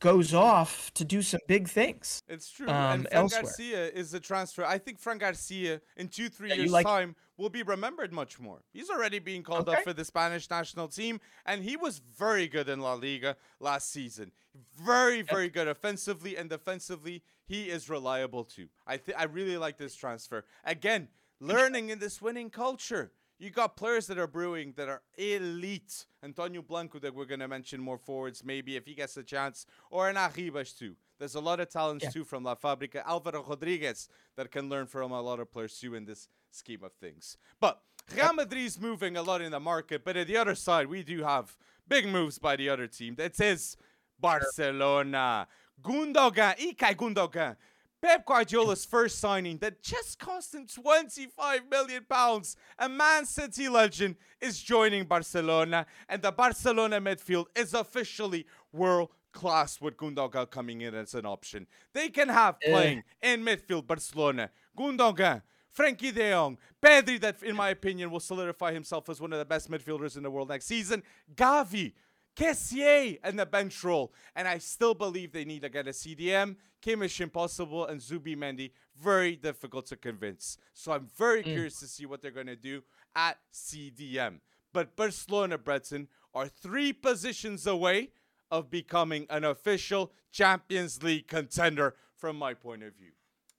[0.00, 2.22] goes off to do some big things.
[2.28, 2.68] It's true.
[2.68, 3.42] Um, and Fran elsewhere.
[3.42, 4.64] Garcia is a transfer.
[4.64, 8.38] I think Frank Garcia in two, three yeah, years' like- time will be remembered much
[8.38, 8.62] more.
[8.72, 9.78] He's already being called okay.
[9.78, 13.90] up for the Spanish national team, and he was very good in La Liga last
[13.90, 14.32] season.
[14.76, 17.22] Very, very good offensively and defensively.
[17.46, 18.68] He is reliable too.
[18.86, 20.44] I th- I really like this transfer.
[20.64, 21.08] Again,
[21.40, 23.12] learning in this winning culture.
[23.40, 26.04] You got players that are brewing that are elite.
[26.22, 29.64] Antonio Blanco, that we're going to mention more forwards, maybe if he gets a chance,
[29.90, 30.94] or an Arribas too.
[31.18, 32.10] There's a lot of talents yeah.
[32.10, 33.02] too from La Fabrica.
[33.08, 36.92] Alvaro Rodriguez that can learn from a lot of players too in this scheme of
[36.92, 37.38] things.
[37.58, 37.80] But
[38.14, 41.22] Real Madrid's moving a lot in the market, but at the other side, we do
[41.22, 41.56] have
[41.88, 43.14] big moves by the other team.
[43.14, 43.74] That says
[44.20, 45.48] Barcelona.
[45.82, 47.56] Gundogan, Ilkay Gundogan
[48.02, 52.56] Pep Guardiola's first signing that just cost him 25 million pounds.
[52.78, 59.80] A Man City legend is joining Barcelona, and the Barcelona midfield is officially world class
[59.80, 61.66] with Gundogan coming in as an option.
[61.92, 62.70] They can have eh.
[62.70, 65.42] playing in midfield Barcelona, Gundogan,
[65.76, 69.44] Frenkie de Jong, Pedri, that in my opinion will solidify himself as one of the
[69.44, 71.02] best midfielders in the world next season,
[71.34, 71.92] Gavi,
[72.40, 74.12] Kessié in the bench role.
[74.34, 76.56] And I still believe they need to get a CDM.
[76.82, 80.56] Kimmich impossible and Zubimendi very difficult to convince.
[80.72, 81.52] So I'm very mm.
[81.52, 82.82] curious to see what they're going to do
[83.14, 84.40] at CDM.
[84.72, 88.10] But Barcelona, Breton, are three positions away
[88.50, 93.10] of becoming an official Champions League contender from my point of view.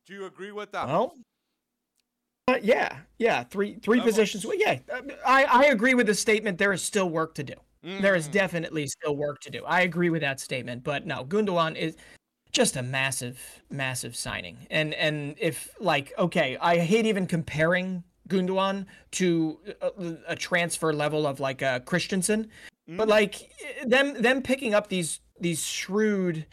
[0.06, 0.88] Do you agree with that?
[0.88, 1.14] Well,
[2.48, 4.46] uh, yeah, yeah, three three positions.
[4.46, 4.80] Well, yeah,
[5.26, 6.58] I I agree with the statement.
[6.58, 7.54] There is still work to do.
[7.86, 8.02] Mm.
[8.02, 8.32] There is mm.
[8.32, 9.64] definitely still work to do.
[9.66, 11.96] I agree with that statement, but no, Gundogan is
[12.52, 14.68] just a massive, massive signing.
[14.70, 21.26] And and if like okay, I hate even comparing Gundogan to a, a transfer level
[21.26, 22.50] of like a uh, Christensen,
[22.90, 22.98] mm.
[22.98, 23.52] but like
[23.86, 26.46] them them picking up these these shrewd,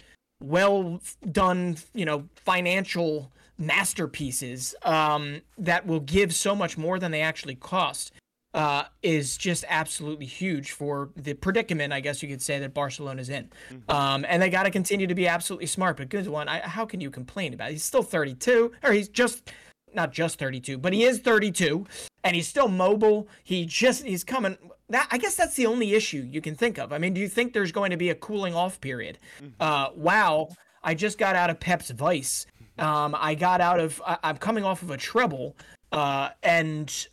[0.42, 1.00] well
[1.30, 7.56] done, you know, financial masterpieces um, that will give so much more than they actually
[7.56, 8.12] cost
[8.54, 13.28] uh, is just absolutely huge for the predicament, I guess you could say, that Barcelona's
[13.28, 13.50] in.
[13.70, 13.90] Mm-hmm.
[13.90, 15.96] Um, and they got to continue to be absolutely smart.
[15.96, 17.72] But good one, I, how can you complain about it?
[17.72, 19.52] He's still 32, or he's just
[19.94, 21.86] not just 32, but he is 32,
[22.24, 23.28] and he's still mobile.
[23.44, 24.56] He just he's coming.
[24.88, 26.92] That I guess that's the only issue you can think of.
[26.92, 29.18] I mean, do you think there's going to be a cooling off period?
[29.42, 29.52] Mm-hmm.
[29.60, 30.48] Uh, wow,
[30.82, 32.46] I just got out of Pep's Vice.
[32.78, 34.00] Um, I got out of.
[34.06, 35.56] I, am coming off of a treble,
[35.92, 37.08] uh, and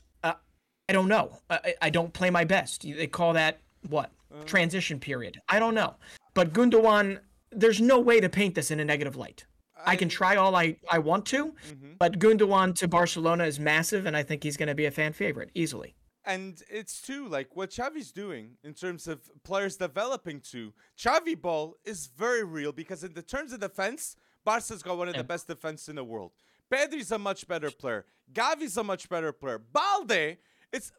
[0.87, 1.39] I don't know.
[1.49, 2.83] I, I don't play my best.
[2.83, 3.59] They call that
[3.89, 4.11] what?
[4.33, 5.39] Uh, Transition period.
[5.49, 5.95] I don't know.
[6.33, 7.19] But Gundogan,
[7.51, 9.45] there's no way to paint this in a negative light.
[9.77, 11.93] I, I can try all I, I want to, mm-hmm.
[11.99, 15.13] but Gundogan to Barcelona is massive, and I think he's going to be a fan
[15.13, 15.95] favorite easily.
[16.27, 20.73] And it's too like what Xavi's doing in terms of players developing too.
[20.97, 25.13] Xavi ball is very real because in the terms of defense, Barca's got one of
[25.13, 25.21] yeah.
[25.21, 26.31] the best defense in the world.
[26.71, 28.05] Pedri's a much better player.
[28.33, 29.59] Gavi's a much better player.
[29.59, 30.37] Balde
[30.75, 30.91] it's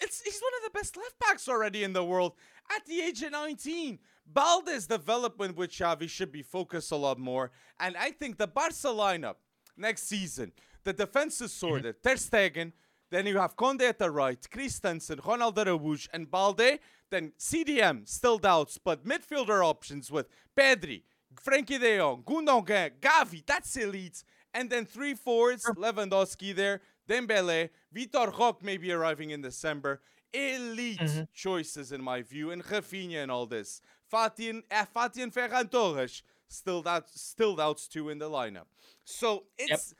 [0.00, 2.32] it's he's one of the best left backs already in the world
[2.74, 3.98] at the age of 19.
[4.26, 7.50] Balde's development with Xavi should be focused a lot more.
[7.80, 9.36] And I think the Barca lineup
[9.76, 10.52] next season,
[10.84, 11.66] the defense is mm-hmm.
[11.66, 11.96] sorted.
[11.96, 12.08] Mm-hmm.
[12.08, 12.72] Ter Stegen,
[13.10, 16.78] then you have Koundé at the right, Christensen, Ronald Araújo, and Balde.
[17.10, 21.02] Then CDM, still doubts, but midfielder options with Pedri,
[21.44, 24.24] Frenkie de Jong, Gundogan, Gavi, that's elite.
[24.54, 30.00] And then three forwards, Lewandowski there, Dembele, Vitor Roque may be arriving in December.
[30.32, 31.22] Elite mm-hmm.
[31.34, 33.82] choices in my view, and Raphinha and all this.
[34.10, 38.64] Fati and, uh, Fati and Ferran Torres, still that still doubts two in the lineup.
[39.04, 39.94] So it's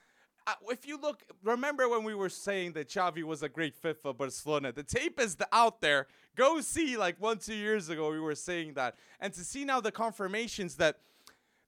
[0.46, 0.56] yep.
[0.64, 3.98] uh, if you look, remember when we were saying that Xavi was a great fit
[4.00, 4.72] for Barcelona?
[4.72, 6.06] The tape is the, out there.
[6.34, 9.80] Go see like one two years ago we were saying that, and to see now
[9.80, 10.98] the confirmations that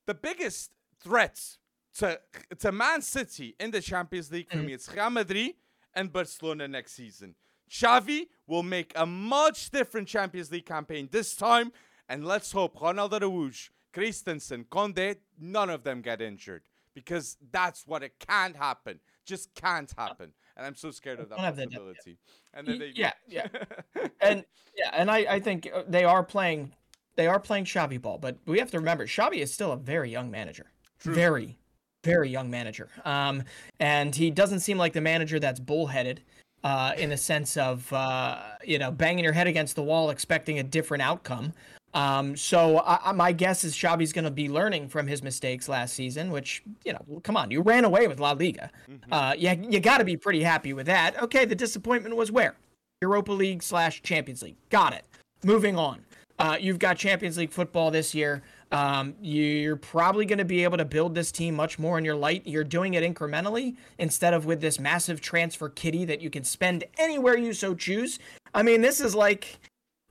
[0.07, 0.71] the biggest
[1.01, 1.59] threats
[1.99, 2.21] to
[2.59, 4.67] to Man City in the Champions League for mm.
[4.67, 5.55] me it's Real Madrid
[5.95, 7.35] and Barcelona next season.
[7.71, 11.73] Xavi will make a much different Champions League campaign this time,
[12.09, 16.63] and let's hope Ronaldo Araújo, Christensen, Koundé, none of them get injured
[16.95, 19.01] because that's what it can't happen.
[19.25, 20.33] Just can't happen.
[20.57, 22.19] And I'm so scared of that possibility.
[22.53, 23.49] And then they yeah, yeah,
[24.21, 24.45] and
[24.77, 26.73] yeah, and I I think uh, they are playing
[27.17, 30.11] they are playing Xavi ball, but we have to remember Xavi is still a very
[30.11, 30.67] young manager.
[31.01, 31.15] True.
[31.15, 31.59] Very,
[32.05, 32.89] very young manager.
[33.05, 33.43] Um,
[33.81, 36.21] and he doesn't seem like the manager that's bullheaded.
[36.63, 40.61] Uh, in the sense of uh, you know banging your head against the wall, expecting
[40.61, 41.53] a different outcome.
[41.95, 45.95] Um, so I, my guess is Xavi's going to be learning from his mistakes last
[45.95, 48.71] season, which you know, come on, you ran away with La Liga.
[48.91, 49.13] Mm-hmm.
[49.13, 51.23] Uh, you you got to be pretty happy with that.
[51.23, 52.57] Okay, the disappointment was where
[53.01, 54.57] Europa League slash Champions League.
[54.71, 55.05] Got it.
[55.45, 56.05] Moving on.
[56.39, 58.43] Uh, you've got Champions League football this year.
[58.75, 62.17] Um, you're probably going to be able to build this team much more in your
[62.17, 62.43] light.
[62.45, 66.83] You're doing it incrementally instead of with this massive transfer kitty that you can spend
[66.99, 68.19] anywhere you so choose.
[68.53, 69.61] I mean, this is like,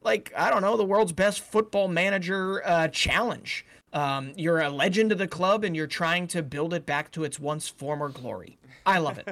[0.01, 3.65] like I don't know, the world's best football manager uh, challenge.
[3.91, 7.25] Um, you're a legend of the club, and you're trying to build it back to
[7.25, 8.57] its once former glory.
[8.85, 9.27] I love it.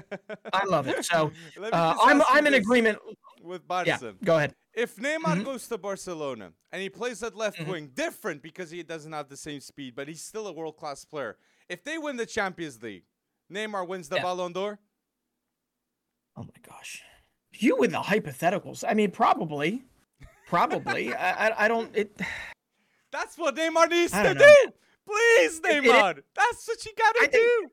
[0.51, 1.05] I love it.
[1.05, 1.31] So
[1.71, 2.99] uh, I'm I'm in agreement
[3.41, 3.97] with Barca.
[4.01, 4.53] Yeah, go ahead.
[4.73, 5.43] If Neymar mm-hmm.
[5.43, 7.71] goes to Barcelona and he plays at left mm-hmm.
[7.71, 11.03] wing, different because he doesn't have the same speed, but he's still a world class
[11.03, 11.37] player.
[11.67, 13.03] If they win the Champions League,
[13.51, 14.23] Neymar wins the yeah.
[14.23, 14.79] Ballon d'Or.
[16.37, 17.01] Oh my gosh,
[17.51, 18.85] you with the hypotheticals.
[18.87, 19.83] I mean, probably,
[20.47, 21.13] probably.
[21.13, 21.93] I, I, I don't.
[21.95, 22.17] It.
[23.11, 24.33] That's what Neymar needs to know.
[24.33, 24.71] do.
[25.05, 26.11] Please, Neymar.
[26.11, 27.69] It, it, That's what you gotta do.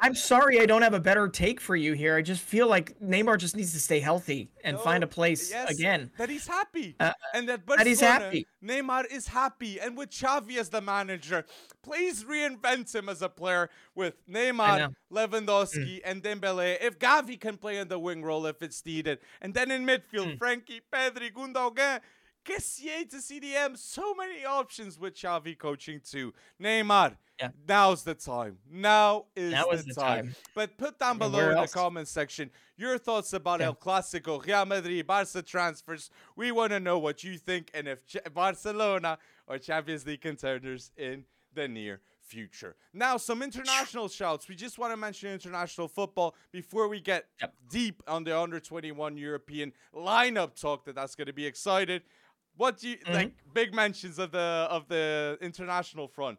[0.00, 2.16] I'm sorry I don't have a better take for you here.
[2.16, 5.50] I just feel like Neymar just needs to stay healthy and no, find a place
[5.50, 6.10] yes, again.
[6.18, 6.96] That he's happy.
[7.00, 8.46] Uh, and that, that he's happy.
[8.62, 9.80] Neymar is happy.
[9.80, 11.44] And with Xavi as the manager,
[11.82, 16.00] please reinvent him as a player with Neymar, Lewandowski, mm.
[16.04, 16.76] and Dembele.
[16.80, 19.18] If Gavi can play in the wing role if it's needed.
[19.40, 20.38] And then in midfield, mm.
[20.38, 22.00] Frenkie, Pedri, Gundogan.
[22.46, 23.76] Kessié to CDM.
[23.76, 26.32] So many options with Xavi coaching too.
[26.62, 27.50] Neymar yeah.
[27.68, 28.58] Now's the time.
[28.70, 30.26] Now is, now the, is the time.
[30.26, 30.36] time.
[30.54, 33.66] But put down below in the comment section your thoughts about yeah.
[33.66, 36.10] El Clasico, Real Madrid, Barca transfers.
[36.34, 39.18] We want to know what you think and if Ch- Barcelona
[39.48, 41.24] are Champions League contenders in
[41.54, 42.76] the near future.
[42.92, 44.48] Now, some international shouts.
[44.48, 47.54] We just want to mention international football before we get yep.
[47.70, 50.84] deep on the under 21 European lineup talk.
[50.84, 52.02] That that's going to be excited.
[52.56, 53.12] What do you mm-hmm.
[53.12, 53.32] like?
[53.52, 54.38] Big mentions of the
[54.70, 56.38] of the international front.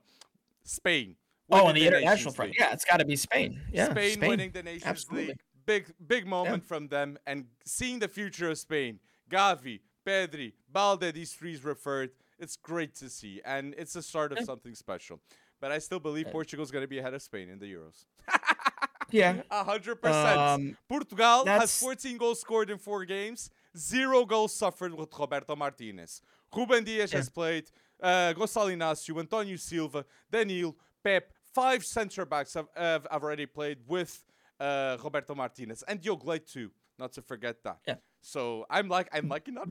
[0.64, 1.16] Spain.
[1.50, 3.62] Oh, on the, the international front, yeah, it's got to be Spain.
[3.72, 5.28] Yeah, Spain, Spain, winning the Nations Absolutely.
[5.28, 6.68] League, big big moment yeah.
[6.68, 9.00] from them, and seeing the future of Spain.
[9.30, 12.12] Gavi, Pedri, Balde, these threes referred.
[12.40, 14.46] It's great to see, and it's the start of yeah.
[14.46, 15.20] something special.
[15.60, 18.06] But I still believe Portugal's going to be ahead of Spain in the Euros.
[19.10, 20.78] yeah, hundred um, percent.
[20.88, 26.22] Portugal has 14 goals scored in four games, zero goals suffered with Roberto Martinez.
[26.56, 27.18] Ruben Dias yeah.
[27.18, 27.70] has played
[28.02, 31.32] uh, Gonçalo Inácio, Antonio Silva, Daniel, Pep.
[31.54, 34.24] Five centre backs have, have, have already played with
[34.60, 36.72] uh, Roberto Martinez and Diogo too.
[37.00, 37.80] Not to forget that.
[37.88, 37.96] Yeah.
[38.22, 39.68] So I'm like I'm liking that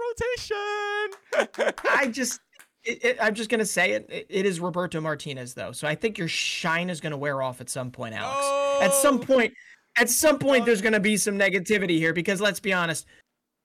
[1.39, 1.75] rotation.
[1.91, 2.41] I just
[2.85, 4.27] it, it, I'm just gonna say it, it.
[4.29, 7.69] It is Roberto Martinez though, so I think your shine is gonna wear off at
[7.69, 8.39] some point, Alex.
[8.41, 8.81] Oh.
[8.83, 9.53] At some point,
[9.97, 13.07] at some point, there's gonna be some negativity here because let's be honest,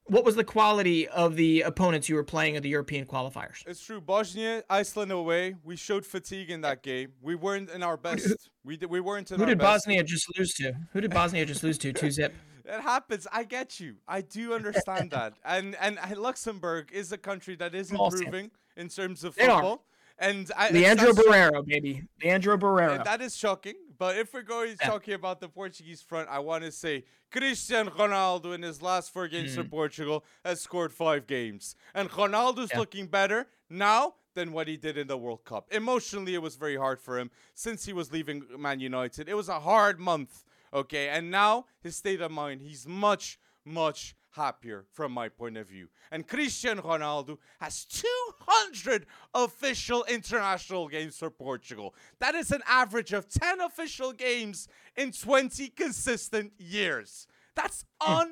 [0.06, 3.66] what was the quality of the opponents you were playing at the European qualifiers?
[3.66, 4.02] It's true.
[4.02, 5.56] Bosnia, Iceland away.
[5.64, 7.14] We showed fatigue in that game.
[7.22, 8.50] We weren't in our best.
[8.64, 8.90] We did.
[8.90, 9.40] We weren't in.
[9.40, 9.86] Who did best.
[9.86, 10.74] Bosnia just lose to?
[10.94, 11.94] Who did Bosnia just lose to?
[11.94, 12.34] Two zip.
[12.66, 13.28] It happens.
[13.32, 13.96] I get you.
[14.08, 15.34] I do understand that.
[15.46, 19.86] And and Luxembourg is a country that is improving in terms of football.
[20.22, 23.04] And I, Leandro Barreiro, baby, Leandro Barreiro.
[23.04, 23.74] that is shocking.
[23.98, 24.88] But if we're going yeah.
[24.88, 29.28] talking about the Portuguese front, I want to say Cristiano Ronaldo in his last four
[29.28, 29.56] games mm.
[29.56, 32.80] for Portugal has scored five games, and Ronaldo's yeah.
[32.80, 35.68] looking better now than what he did in the World Cup.
[35.72, 39.28] Emotionally, it was very hard for him since he was leaving Man United.
[39.28, 41.10] It was a hard month, okay?
[41.10, 45.88] And now his state of mind, he's much, much happier from my point of view.
[46.12, 51.94] And Cristiano Ronaldo has 200 official international games for Portugal.
[52.20, 57.28] That is an average of 10 official games in 20 consistent years.
[57.56, 58.32] That's hmm.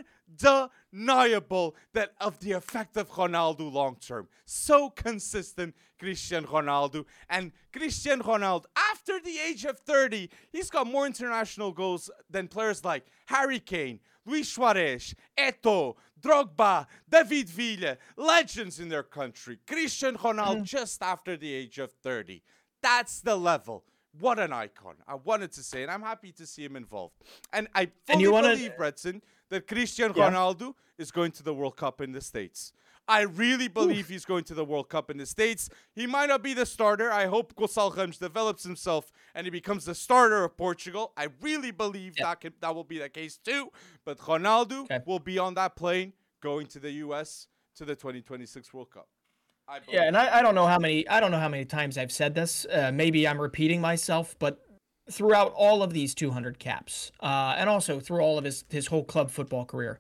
[0.94, 4.28] undeniable that of the effect of Ronaldo long term.
[4.46, 7.06] So consistent, Cristiano Ronaldo.
[7.30, 12.86] And Cristiano Ronaldo, after the age of 30, he's got more international goals than players
[12.86, 14.00] like Harry Kane,
[14.30, 19.58] Luis Suarez, Eto'o, Drogba, David Villa, legends in their country.
[19.66, 20.64] Christian Ronaldo mm.
[20.64, 22.42] just after the age of 30.
[22.82, 23.84] That's the level.
[24.20, 24.96] What an icon.
[25.08, 27.16] I wanted to say, and I'm happy to see him involved.
[27.54, 28.50] And I fully and you wanna...
[28.50, 30.30] believe, Redson, that Christian yeah.
[30.30, 32.74] Ronaldo is going to the World Cup in the States.
[33.10, 35.68] I really believe he's going to the World Cup in the States.
[35.96, 37.12] He might not be the starter.
[37.12, 41.12] I hope Gonçalo Ramos develops himself and he becomes the starter of Portugal.
[41.18, 43.72] I really believe that can, that will be the case too.
[44.06, 45.00] But Ronaldo okay.
[45.08, 47.48] will be on that plane going to the U.S.
[47.78, 49.08] to the 2026 World Cup.
[49.92, 52.12] Yeah, and I, I, don't know how many I don't know how many times I've
[52.12, 52.66] said this.
[52.66, 54.66] Uh, maybe I'm repeating myself, but
[55.12, 59.04] throughout all of these 200 caps, uh, and also through all of his his whole
[59.04, 60.00] club football career,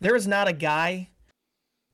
[0.00, 1.10] there is not a guy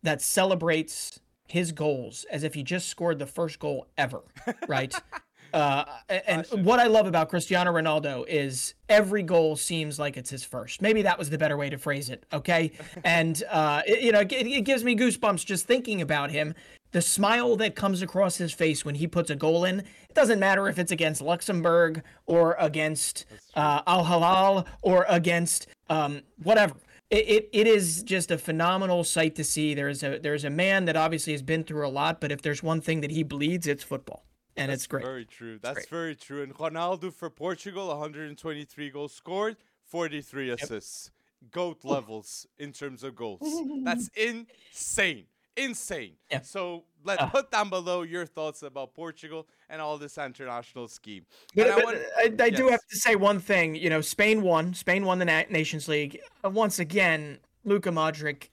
[0.03, 4.23] that celebrates his goals as if he just scored the first goal ever,
[4.69, 4.95] right?
[5.53, 10.45] uh, and what I love about Cristiano Ronaldo is every goal seems like it's his
[10.45, 10.83] first.
[10.83, 12.25] Maybe that was the better way to phrase it.
[12.33, 12.73] Okay,
[13.05, 16.55] and uh, it, you know, it, it gives me goosebumps just thinking about him.
[16.91, 19.81] The smile that comes across his face when he puts a goal in.
[19.81, 26.23] It doesn't matter if it's against Luxembourg or against uh, Al Hilal or against um,
[26.43, 26.75] whatever
[27.11, 29.75] it, it, it is just a phenomenal sight to see.
[29.75, 32.63] There's a there's a man that obviously has been through a lot, but if there's
[32.63, 34.25] one thing that he bleeds, it's football,
[34.57, 35.05] and That's it's great.
[35.05, 35.59] Very true.
[35.61, 36.43] That's very true.
[36.43, 39.57] And Ronaldo for Portugal, 123 goals scored,
[39.87, 41.07] 43 assists.
[41.07, 41.15] Yep.
[41.53, 43.41] Goat levels in terms of goals.
[43.85, 45.27] That's insane
[45.59, 46.13] insane.
[46.31, 46.43] Yeah.
[46.43, 51.27] So let uh, put down below your thoughts about Portugal and all this international scheme.
[51.55, 52.57] But, I, want, I, I yes.
[52.57, 53.75] do have to say one thing.
[53.75, 54.75] You know, Spain won.
[54.75, 56.21] Spain won the Na- Nations League.
[56.45, 58.49] Uh, once again, Luka Modric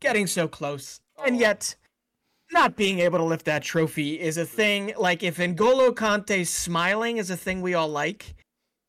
[0.00, 1.24] getting so close, oh.
[1.24, 1.76] and yet
[2.52, 4.92] not being able to lift that trophy is a thing.
[4.98, 8.34] Like if N'Golo Kante smiling is a thing we all like.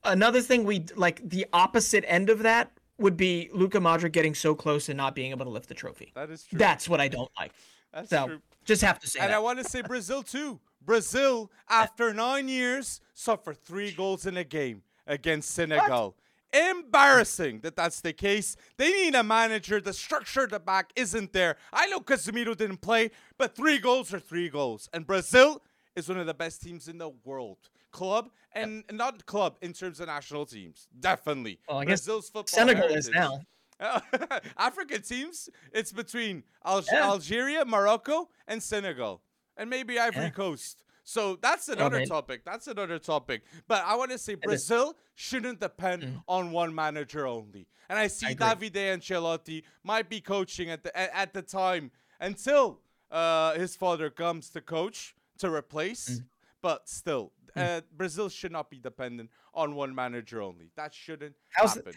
[0.04, 2.72] Another thing we like the opposite end of that
[3.02, 6.12] would be Luka Modric getting so close and not being able to lift the trophy.
[6.16, 6.58] That is true.
[6.58, 7.52] That's what I don't like.
[7.94, 8.42] That's so, true.
[8.64, 9.20] Just have to say.
[9.20, 9.36] And that.
[9.36, 10.60] I want to say Brazil too.
[10.84, 16.16] Brazil, after nine years, suffered three goals in a game against Senegal.
[16.52, 16.70] What?
[16.70, 18.58] Embarrassing that that's the case.
[18.78, 19.80] They need a manager.
[19.80, 21.56] The structure at the back isn't there.
[21.72, 24.90] I know Casemiro didn't play, but three goals are three goals.
[24.92, 25.62] And Brazil
[25.96, 27.58] is one of the best teams in the world
[27.92, 28.92] club and yep.
[28.92, 30.88] not club in terms of national teams.
[31.00, 31.60] Definitely.
[31.68, 32.98] Well, I guess Brazil's football Senegal heritage.
[33.00, 33.42] is now.
[34.58, 37.04] African teams, it's between Al- yeah.
[37.04, 39.22] Algeria, Morocco, and Senegal,
[39.58, 40.30] and maybe Ivory yeah.
[40.30, 40.84] Coast.
[41.04, 42.46] So that's another topic.
[42.46, 43.42] That's another topic.
[43.68, 46.24] But I want to say Brazil shouldn't depend mm.
[46.28, 47.68] on one manager only.
[47.90, 52.80] And I see I Davide Ancelotti might be coaching at the at the time until
[53.12, 56.08] uh, his father comes to coach to replace.
[56.10, 56.24] Mm.
[56.62, 57.32] But still.
[57.56, 60.72] Uh, Brazil should not be dependent on one manager only.
[60.76, 61.94] That shouldn't how's happen.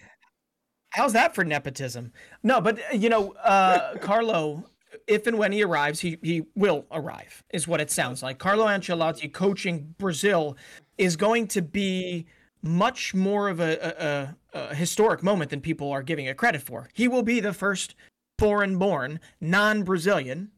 [0.91, 2.13] how's that for nepotism?
[2.43, 4.65] No, but uh, you know, uh, Carlo,
[5.07, 8.39] if and when he arrives, he he will arrive, is what it sounds like.
[8.39, 10.57] Carlo Ancelotti coaching Brazil
[10.99, 12.27] is going to be
[12.63, 16.89] much more of a, a, a historic moment than people are giving it credit for.
[16.95, 17.95] He will be the first
[18.39, 20.51] foreign-born, non-Brazilian,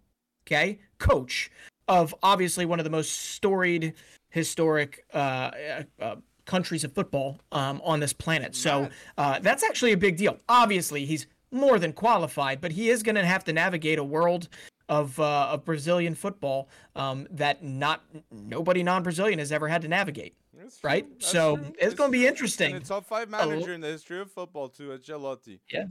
[0.46, 1.50] okay, coach
[1.88, 3.94] of obviously one of the most storied
[4.36, 8.54] historic uh, uh, uh, countries of football um, on this planet.
[8.54, 10.38] So uh, that's actually a big deal.
[10.46, 14.48] Obviously, he's more than qualified, but he is going to have to navigate a world
[14.90, 20.34] of uh, of Brazilian football um, that not nobody non-Brazilian has ever had to navigate.
[20.82, 21.72] Right, That's so true.
[21.78, 22.74] it's going to be interesting.
[22.74, 25.60] And a top five manager in the history of football too, Ancelotti.
[25.70, 25.84] Yeah,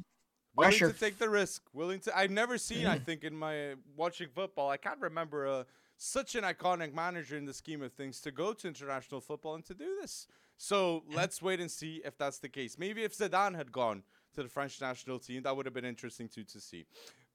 [0.56, 0.91] willing Pressure.
[0.91, 1.64] to take the risk.
[1.74, 2.18] Willing to.
[2.18, 2.86] I've never seen.
[2.86, 2.89] Mm.
[2.89, 5.66] I think in my watching football, I can't remember a
[5.98, 9.66] such an iconic manager in the scheme of things to go to international football and
[9.66, 10.28] to do this.
[10.58, 11.16] So mm-hmm.
[11.16, 12.78] let's wait and see if that's the case.
[12.78, 14.04] Maybe if Zidane had gone
[14.36, 16.86] to the French national team, that would have been interesting too to see.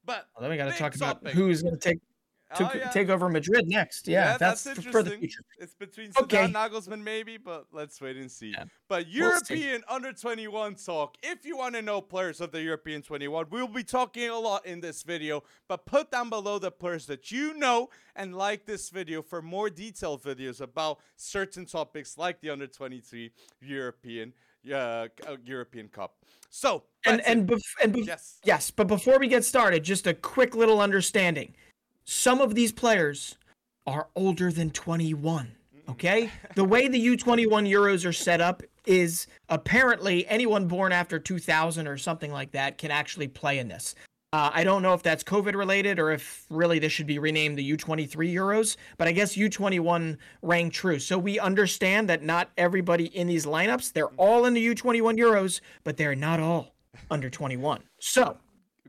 [0.04, 1.22] But well, then we got to talk topic.
[1.22, 2.00] about who's going to take
[2.56, 2.88] to oh, yeah.
[2.90, 4.08] take over Madrid next.
[4.08, 5.42] Yeah, yeah that's, that's for the future.
[5.58, 6.46] It's between okay.
[6.48, 8.52] Nagelsmann maybe, but let's wait and see.
[8.56, 8.64] Yeah.
[8.88, 11.16] But European we'll under 21 talk.
[11.22, 14.66] If you want to know players of the European 21, we'll be talking a lot
[14.66, 15.44] in this video.
[15.68, 19.70] But put down below the players that you know and like this video for more
[19.70, 23.30] detailed videos about certain topics like the under 23
[23.60, 24.32] European
[24.74, 25.06] uh,
[25.44, 26.16] European Cup.
[26.50, 30.14] So and and, bef- and bef- yes yes, but before we get started, just a
[30.14, 31.54] quick little understanding
[32.10, 33.36] some of these players
[33.86, 35.52] are older than 21.
[35.88, 36.30] Okay?
[36.56, 41.96] the way the U21 Euros are set up is apparently anyone born after 2000 or
[41.96, 43.94] something like that can actually play in this.
[44.32, 47.56] Uh, I don't know if that's COVID related or if really this should be renamed
[47.56, 50.98] the U23 Euros, but I guess U21 rang true.
[50.98, 55.60] So we understand that not everybody in these lineups, they're all in the U21 Euros,
[55.84, 56.74] but they're not all
[57.10, 57.82] under 21.
[58.00, 58.36] So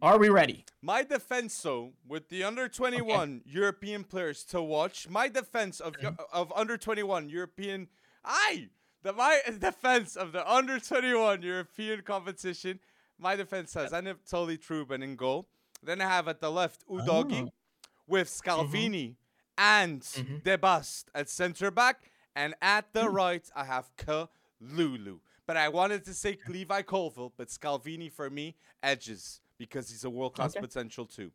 [0.02, 0.66] are we ready?
[0.82, 3.42] My defense, so with the under 21 okay.
[3.46, 5.96] European players to watch, my defense of
[6.34, 7.88] of under 21 European,
[8.26, 8.70] I
[9.04, 12.80] the my defense of the under 21 European competition.
[13.20, 15.48] My defense has Anatoly Trubin in goal.
[15.84, 17.88] Then I have at the left Udogie oh.
[18.08, 19.14] with Scalvini mm-hmm.
[19.60, 20.38] and mm-hmm.
[20.38, 23.14] Debast at center back, and at the mm.
[23.14, 25.20] right I have Kalulu.
[25.46, 30.10] But I wanted to say Levi Colwill, but Scalvini for me edges because he's a
[30.10, 30.60] world class okay.
[30.60, 31.30] potential too.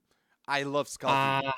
[0.49, 1.47] I love Scalvini.
[1.47, 1.53] Uh,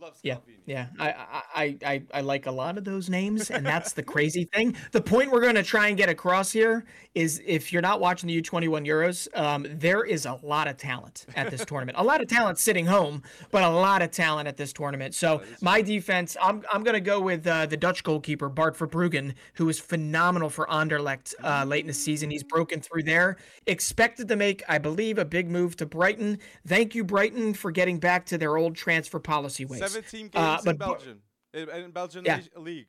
[0.00, 0.86] Love yeah, yeah.
[0.98, 1.14] I,
[1.54, 4.74] I, I, I like a lot of those names, and that's the crazy thing.
[4.92, 8.28] The point we're going to try and get across here is, if you're not watching
[8.28, 11.98] the U21 Euros, um, there is a lot of talent at this tournament.
[11.98, 15.14] A lot of talent sitting home, but a lot of talent at this tournament.
[15.14, 19.34] So my defense, I'm, I'm going to go with uh, the Dutch goalkeeper Bart Verbruggen,
[19.54, 22.30] who was phenomenal for Anderlecht uh, late in the season.
[22.30, 23.36] He's broken through there.
[23.66, 26.38] Expected to make, I believe, a big move to Brighton.
[26.66, 29.89] Thank you, Brighton, for getting back to their old transfer policy ways.
[29.92, 31.22] 17 uh, games uh, but, in Belgium,
[31.54, 32.40] in, in Belgian yeah.
[32.56, 32.88] league.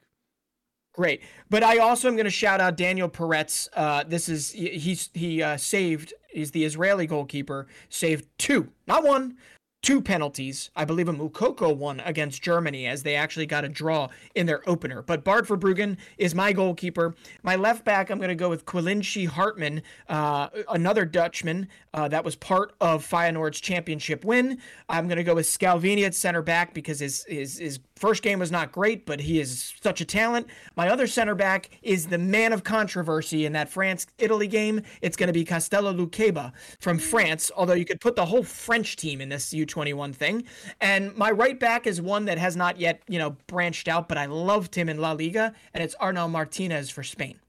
[0.94, 3.70] Great, but I also am going to shout out Daniel Peretz.
[3.74, 6.14] Uh, this is he's he uh, saved.
[6.30, 7.68] He's the Israeli goalkeeper.
[7.90, 9.38] Saved two, not one,
[9.82, 10.70] two penalties.
[10.76, 14.68] I believe a Moukoko one against Germany as they actually got a draw in their
[14.70, 15.02] opener.
[15.02, 17.16] But Bart Verbruggen is my goalkeeper.
[17.44, 22.24] My left back, I'm going to go with Quilindschy Hartman, uh, another Dutchman uh, that
[22.24, 24.60] was part of Feyenoord's championship win.
[24.88, 28.40] I'm going to go with Scalvini at center back because his, his, his first game
[28.40, 30.48] was not great, but he is such a talent.
[30.76, 34.82] My other center back is the man of controversy in that France Italy game.
[35.02, 38.96] It's going to be Castello Lukeba from France, although you could put the whole French
[38.96, 40.44] team in this U21 thing.
[40.82, 44.18] And my right back is one that has not yet, you know, branched out, but
[44.18, 47.40] I loved him in La Liga, and it's Arnau Martinez for Spain.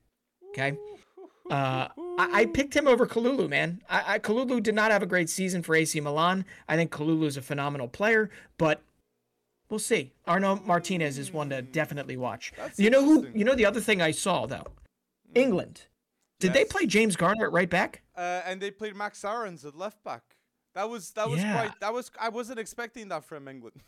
[0.50, 0.76] Okay.
[1.50, 1.88] Uh,
[2.18, 3.82] I, I, picked him over Kalulu, man.
[3.90, 6.44] I, I, Kalulu did not have a great season for AC Milan.
[6.68, 8.82] I think Kalulu is a phenomenal player, but
[9.72, 10.12] we'll see.
[10.28, 12.52] Arnau Martinez is one to definitely watch.
[12.56, 13.26] That's you know who?
[13.34, 14.66] You know the other thing I saw though,
[15.32, 15.38] hmm.
[15.40, 15.86] England.
[16.38, 16.54] Did yes.
[16.54, 18.02] they play James Garner at right back?
[18.16, 20.22] Uh, and they played Max Aarons at left back.
[20.74, 21.52] That was that was yeah.
[21.52, 23.80] quite that was I wasn't expecting that from England.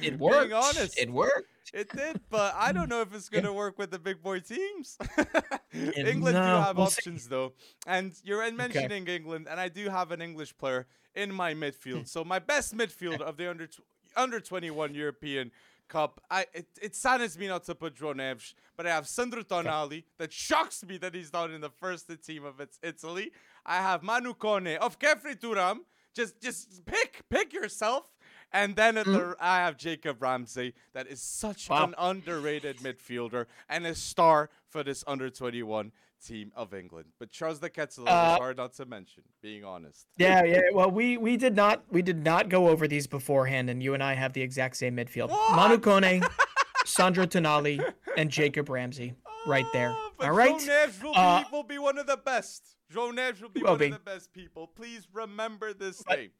[0.00, 0.48] it worked.
[0.48, 1.48] Being honest, it worked.
[1.72, 4.98] It did, but I don't know if it's gonna work with the big boy teams.
[5.72, 7.30] England no, do have we'll options see.
[7.30, 7.52] though,
[7.86, 9.16] and you're mentioning okay.
[9.16, 12.08] England, and I do have an English player in my midfield.
[12.08, 13.68] so my best midfield of the under
[14.16, 15.50] under 21 European
[15.88, 16.20] Cup.
[16.30, 20.04] I it, it saddens me not to put João but I have Sandro Tonali.
[20.18, 23.32] That shocks me that he's not in the first team of its Italy.
[23.66, 25.80] I have Manu Kone of Khéphren Thuram.
[26.14, 28.10] just just pick pick yourself.
[28.52, 29.12] And then at mm.
[29.12, 31.86] the, I have Jacob Ramsey, that is such wow.
[31.86, 35.90] an underrated midfielder and a star for this under 21
[36.24, 37.06] team of England.
[37.18, 40.06] But Charles the Ketzel uh, is hard not to mention, being honest.
[40.16, 40.60] Yeah, yeah.
[40.72, 44.02] Well, we we did not we did not go over these beforehand, and you and
[44.02, 45.56] I have the exact same midfield: what?
[45.56, 46.26] Manu Kone,
[46.84, 47.84] Sandro Tonali,
[48.16, 49.14] and Jacob Ramsey,
[49.46, 49.90] right there.
[49.94, 50.54] Oh, All right.
[50.54, 52.76] João Neves will, uh, be, will be one of the best.
[52.92, 53.86] João Neves will be will one be.
[53.86, 54.70] of the best people.
[54.74, 56.30] Please remember this but, name.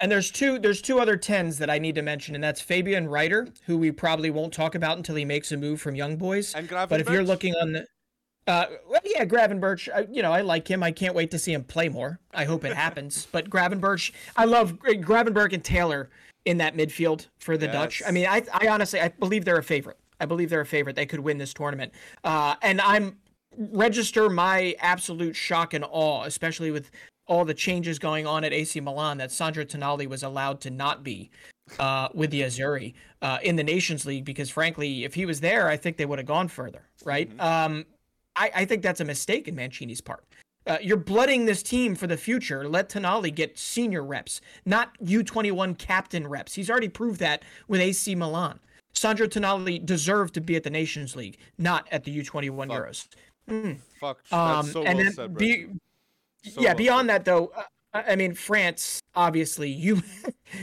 [0.00, 3.06] and there's two there's two other tens that I need to mention, and that's Fabian
[3.06, 6.54] Rieder, who we probably won't talk about until he makes a move from Young Boys.
[6.68, 7.86] But if you're looking on the
[8.46, 10.82] uh, well, yeah, Gravenberch, I, you know, I like him.
[10.82, 12.18] I can't wait to see him play more.
[12.34, 13.26] I hope it happens.
[13.30, 16.10] but Gravenberch, I love Gravenberch and Taylor
[16.44, 17.74] in that midfield for the yes.
[17.74, 18.02] Dutch.
[18.06, 19.98] I mean, I, I honestly, I believe they're a favorite.
[20.20, 20.96] I believe they're a favorite.
[20.96, 21.92] They could win this tournament.
[22.24, 23.16] Uh, and I'm
[23.56, 26.90] register my absolute shock and awe, especially with
[27.26, 31.02] all the changes going on at AC Milan, that Sandro Tonali was allowed to not
[31.02, 31.30] be
[31.78, 35.68] uh, with the Azzurri uh, in the Nations League, because frankly, if he was there,
[35.68, 37.30] I think they would have gone further, right?
[37.30, 37.40] Mm-hmm.
[37.40, 37.86] Um,
[38.36, 40.24] I, I think that's a mistake in Mancini's part.
[40.66, 42.68] Uh, you're blooding this team for the future.
[42.68, 46.54] Let Tonali get senior reps, not U21 captain reps.
[46.54, 48.60] He's already proved that with AC Milan.
[48.94, 52.76] Sandro Tonali deserved to be at the Nations League, not at the U21 Fuck.
[52.76, 53.08] Euros.
[53.50, 53.78] Mm.
[54.00, 54.32] Fuck.
[54.32, 55.66] Um, so and well then said, be,
[56.44, 56.68] so yeah.
[56.68, 57.14] Well beyond said.
[57.14, 57.62] that, though, uh,
[57.92, 59.00] I mean France.
[59.14, 60.02] Obviously, you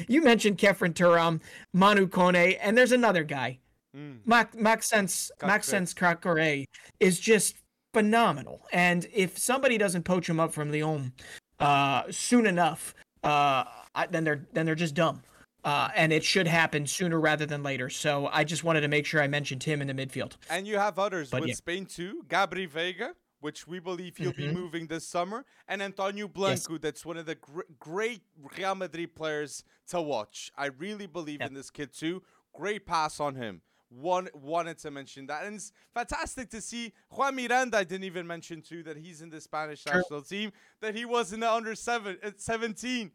[0.08, 1.42] you mentioned Khéphren Thuram,
[1.74, 3.60] Manu Kone, and there's another guy,
[3.96, 4.20] mm.
[4.26, 6.66] Max Maxence Maxence Caqueret
[7.00, 7.56] is just
[7.94, 8.66] phenomenal.
[8.72, 11.14] And if somebody doesn't poach him up from Lyon
[11.60, 13.64] uh, soon enough, uh,
[14.12, 15.22] then they're then they're just dumb.
[15.64, 17.90] Uh, and it should happen sooner rather than later.
[17.90, 20.38] So I just wanted to make sure I mentioned him in the midfield.
[20.50, 21.56] And you have others but with yeah.
[21.56, 22.24] Spain too.
[22.30, 23.12] Gabri Veiga,
[23.42, 24.54] which we believe he'll mm-hmm.
[24.54, 26.82] be moving this summer, and Antonio Blanco, yes.
[26.82, 28.22] that's one of the gr- great
[28.58, 30.50] Real Madrid players to watch.
[30.58, 31.50] I really believe yep.
[31.50, 32.24] in this kid too.
[32.54, 33.62] Great pass on him.
[33.90, 37.78] One wanted to mention that, and it's fantastic to see Juan Miranda.
[37.78, 39.96] I didn't even mention too that he's in the Spanish sure.
[39.96, 40.52] national team.
[40.80, 43.12] That he was in the under seven, uh, 17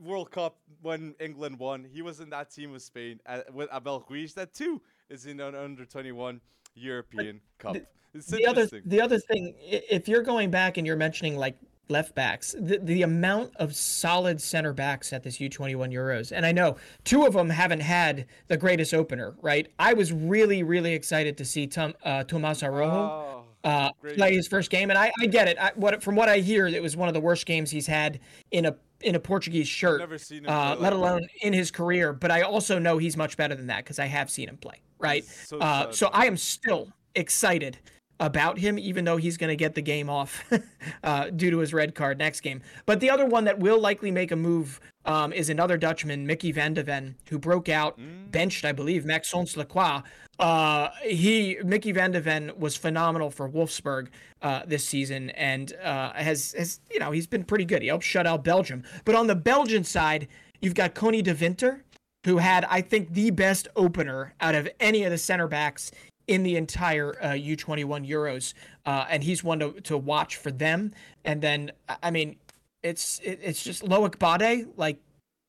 [0.00, 1.86] World Cup when England won.
[1.90, 4.34] He was in that team with Spain uh, with Abel Ruiz.
[4.34, 6.40] That too is in an under 21
[6.74, 7.82] European but Cup.
[8.12, 11.56] The, the other the other thing, if you're going back and you're mentioning like
[11.88, 12.54] left backs.
[12.58, 16.32] The, the amount of solid center backs at this U21 Euros.
[16.32, 19.68] And I know two of them haven't had the greatest opener, right?
[19.78, 24.70] I was really, really excited to see Tom, uh, Tomas oh, uh, play his first
[24.70, 24.90] game.
[24.90, 25.58] And I, I get it.
[25.58, 28.20] I, what From what I hear, it was one of the worst games he's had
[28.50, 30.00] in a in a Portuguese shirt,
[30.48, 32.14] uh, let alone in his career.
[32.14, 34.80] But I also know he's much better than that because I have seen him play,
[34.98, 35.22] right?
[35.22, 37.78] So, uh, so I am still excited
[38.18, 40.44] about him, even though he's going to get the game off
[41.04, 42.62] uh, due to his red card next game.
[42.86, 46.52] But the other one that will likely make a move um, is another Dutchman, Mickey
[46.52, 48.30] van de Ven, who broke out, mm.
[48.30, 50.02] benched, I believe, Maxence Lacroix.
[50.38, 54.08] Uh, he Mickey van de Ven was phenomenal for Wolfsburg
[54.42, 57.80] uh, this season, and uh, has has you know he's been pretty good.
[57.80, 58.82] He helped shut out Belgium.
[59.04, 60.28] But on the Belgian side,
[60.60, 61.82] you've got Koni de Winter,
[62.24, 65.90] who had I think the best opener out of any of the center backs
[66.26, 68.54] in the entire uh, U21 Euros,
[68.84, 70.92] uh, and he's one to, to watch for them.
[71.24, 71.70] And then,
[72.02, 72.36] I mean,
[72.82, 74.68] it's it, it's just Loic Bade.
[74.76, 74.98] Like,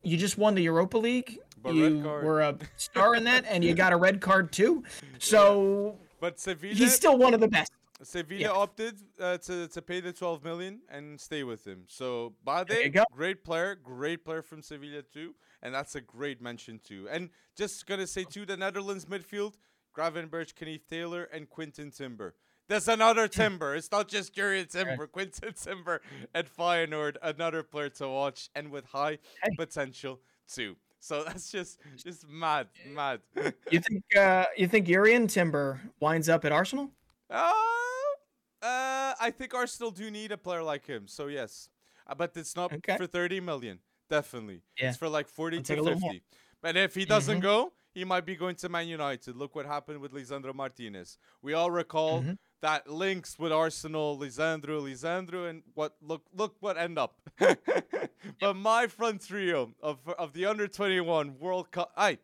[0.04, 1.40] you just won the Europa League.
[1.64, 4.84] But you were a star in that, and you got a red card too.
[5.18, 7.72] So, but Sevilla, he's still one of the best.
[8.04, 8.52] Sevilla yeah.
[8.52, 11.84] opted uh, to to pay the 12 million and stay with him.
[11.88, 17.08] So Bade, great player, great player from Sevilla too, and that's a great mention too.
[17.10, 19.56] And just gonna say too, the Netherlands midfield
[19.98, 22.36] Gravenberch, Kenneth Taylor, and Quinten Timber.
[22.68, 23.76] There's another Timber.
[23.76, 25.08] It's not just Jurriën Timber.
[25.08, 26.02] Quinten Timber
[26.36, 29.20] at Feyenoord, another player to watch, and with high
[29.58, 30.76] potential too.
[31.00, 33.22] So that's just just mad, mad.
[33.72, 36.92] you think uh, you think Jurriën Timber winds up at Arsenal?
[37.30, 37.52] Uh,
[38.62, 41.08] uh, I think Arsenal do need a player like him.
[41.08, 41.70] So yes,
[42.08, 42.98] uh, but it's not okay.
[42.98, 43.80] for 30 million.
[44.10, 44.90] Definitely, yeah.
[44.90, 46.24] it's for like 40 I'll to 50.
[46.62, 47.42] But if he doesn't mm-hmm.
[47.42, 49.36] go, he might be going to Man United.
[49.36, 51.18] Look what happened with Lisandro Martinez.
[51.42, 52.34] We all recall mm-hmm.
[52.62, 57.20] that links with Arsenal, Lisandro, Lisandro, and what look look what end up.
[58.40, 62.20] but my front trio of of the under twenty one World Cup, I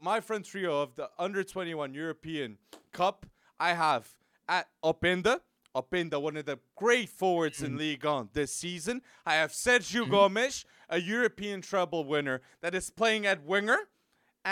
[0.00, 2.56] my front trio of the under twenty one European
[2.90, 3.26] Cup,
[3.58, 4.08] I have
[4.48, 5.40] at Openda.
[5.76, 7.66] Openda, one of the great forwards mm-hmm.
[7.66, 9.02] in Ligue 1 this season.
[9.24, 10.10] I have Sergio mm-hmm.
[10.10, 13.86] Gomez, a European treble winner that is playing at winger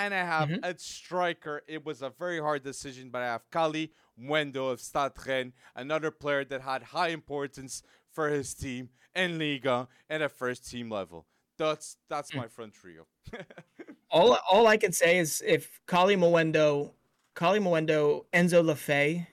[0.05, 0.65] and I have mm-hmm.
[0.65, 1.63] a striker.
[1.67, 6.11] It was a very hard decision, but I have Kali Mwendo of Stade Rennes, another
[6.11, 7.83] player that had high importance
[8.13, 11.27] for his team in Liga and at a first team level.
[11.57, 12.37] That's that's mm.
[12.37, 13.07] my front trio.
[14.11, 16.93] all all I can say is if Kalimuendo,
[17.35, 19.27] Kali Mwendo, Enzo Lefebvre,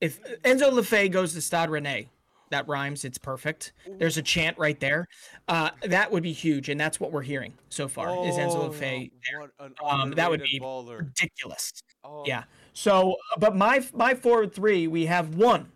[0.00, 2.08] if Enzo Lefebvre goes to Stade Rennais,
[2.50, 3.04] that rhymes.
[3.04, 3.72] It's perfect.
[3.98, 5.06] There's a chant right there.
[5.48, 8.08] Uh, that would be huge, and that's what we're hearing so far.
[8.08, 9.68] Oh, is Enzo Lefebvre there?
[9.84, 10.98] Um, that would be baller.
[10.98, 11.72] ridiculous.
[12.04, 12.24] Oh.
[12.26, 12.44] Yeah.
[12.72, 15.70] So, but my my forward three, we have one,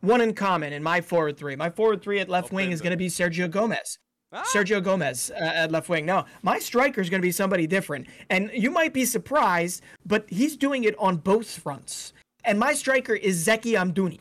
[0.00, 1.56] one in common in my forward three.
[1.56, 3.98] My forward three at left wing is going to be Sergio Gomez.
[4.32, 4.44] Ah.
[4.44, 6.06] Sergio Gomez uh, at left wing.
[6.06, 10.24] No, my striker is going to be somebody different, and you might be surprised, but
[10.28, 12.12] he's doing it on both fronts.
[12.44, 14.20] And my striker is Zeki Amdouni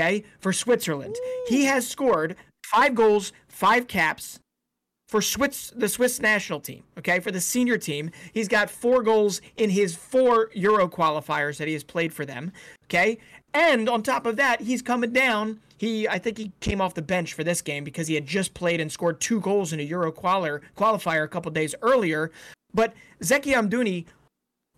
[0.00, 1.16] okay, for Switzerland.
[1.16, 1.44] Ooh.
[1.48, 4.40] He has scored five goals, five caps
[5.08, 8.10] for Swiss, the Swiss national team, okay, for the senior team.
[8.32, 12.52] He's got four goals in his four Euro qualifiers that he has played for them,
[12.84, 13.18] okay?
[13.52, 15.60] And on top of that, he's coming down.
[15.78, 18.54] He, I think he came off the bench for this game because he had just
[18.54, 22.30] played and scored two goals in a Euro qualifier, qualifier a couple days earlier.
[22.72, 24.04] But Zeki Amdouni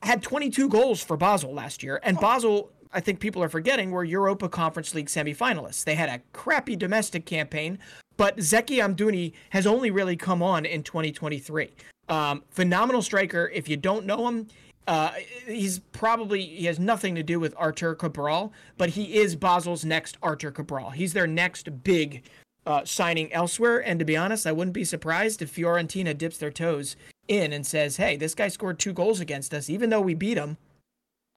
[0.02, 2.20] had 22 goals for Basel last year, and oh.
[2.20, 5.84] Basel I think people are forgetting were Europa Conference League semifinalists.
[5.84, 7.78] They had a crappy domestic campaign,
[8.16, 11.70] but Zeki Amdouni has only really come on in 2023.
[12.08, 13.50] Um, phenomenal striker.
[13.54, 14.48] If you don't know him,
[14.86, 15.12] uh,
[15.46, 20.18] he's probably he has nothing to do with Arthur Cabral, but he is Basel's next
[20.22, 20.90] Arthur Cabral.
[20.90, 22.24] He's their next big
[22.66, 23.78] uh, signing elsewhere.
[23.78, 26.96] And to be honest, I wouldn't be surprised if Fiorentina dips their toes
[27.28, 30.36] in and says, "Hey, this guy scored two goals against us, even though we beat
[30.36, 30.56] him.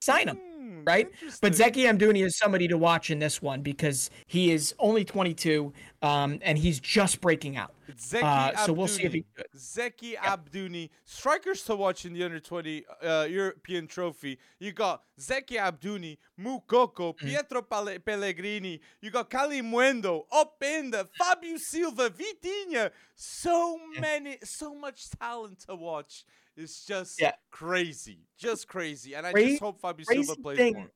[0.01, 0.39] Sign him."
[0.85, 1.09] Right?
[1.41, 5.73] But Zeki Amdouni is somebody to watch in this one because he is only 22
[6.01, 7.73] um, and he's just breaking out.
[7.91, 9.25] Zeki uh, so we'll see if he
[9.55, 10.23] Zeki yep.
[10.23, 14.37] Amdouni, strikers to watch in the under 20 uh, European Trophy.
[14.59, 17.17] You got Zeki Amdouni, Moukoko, mm.
[17.17, 18.81] Pietro Pellegrini.
[19.01, 22.91] You got Kalimuendo, Openda, Fabio Silva, Vitinha.
[23.15, 24.01] So yeah.
[24.01, 26.25] many, so much talent to watch.
[26.57, 27.33] It's just yeah.
[27.51, 29.13] crazy, just crazy.
[29.15, 30.73] And I crazy, just hope Fabio Silva plays thing.
[30.73, 30.89] more.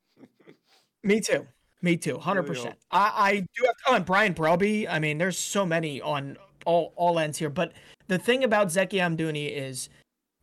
[1.04, 1.46] Me too.
[1.82, 2.18] Me too.
[2.18, 2.76] Hundred percent.
[2.92, 3.96] I, I do have.
[3.96, 4.88] And Brian Brobbey.
[4.90, 7.50] I mean, there's so many on all all ends here.
[7.50, 7.74] But
[8.08, 9.90] the thing about Zeki Amdouni is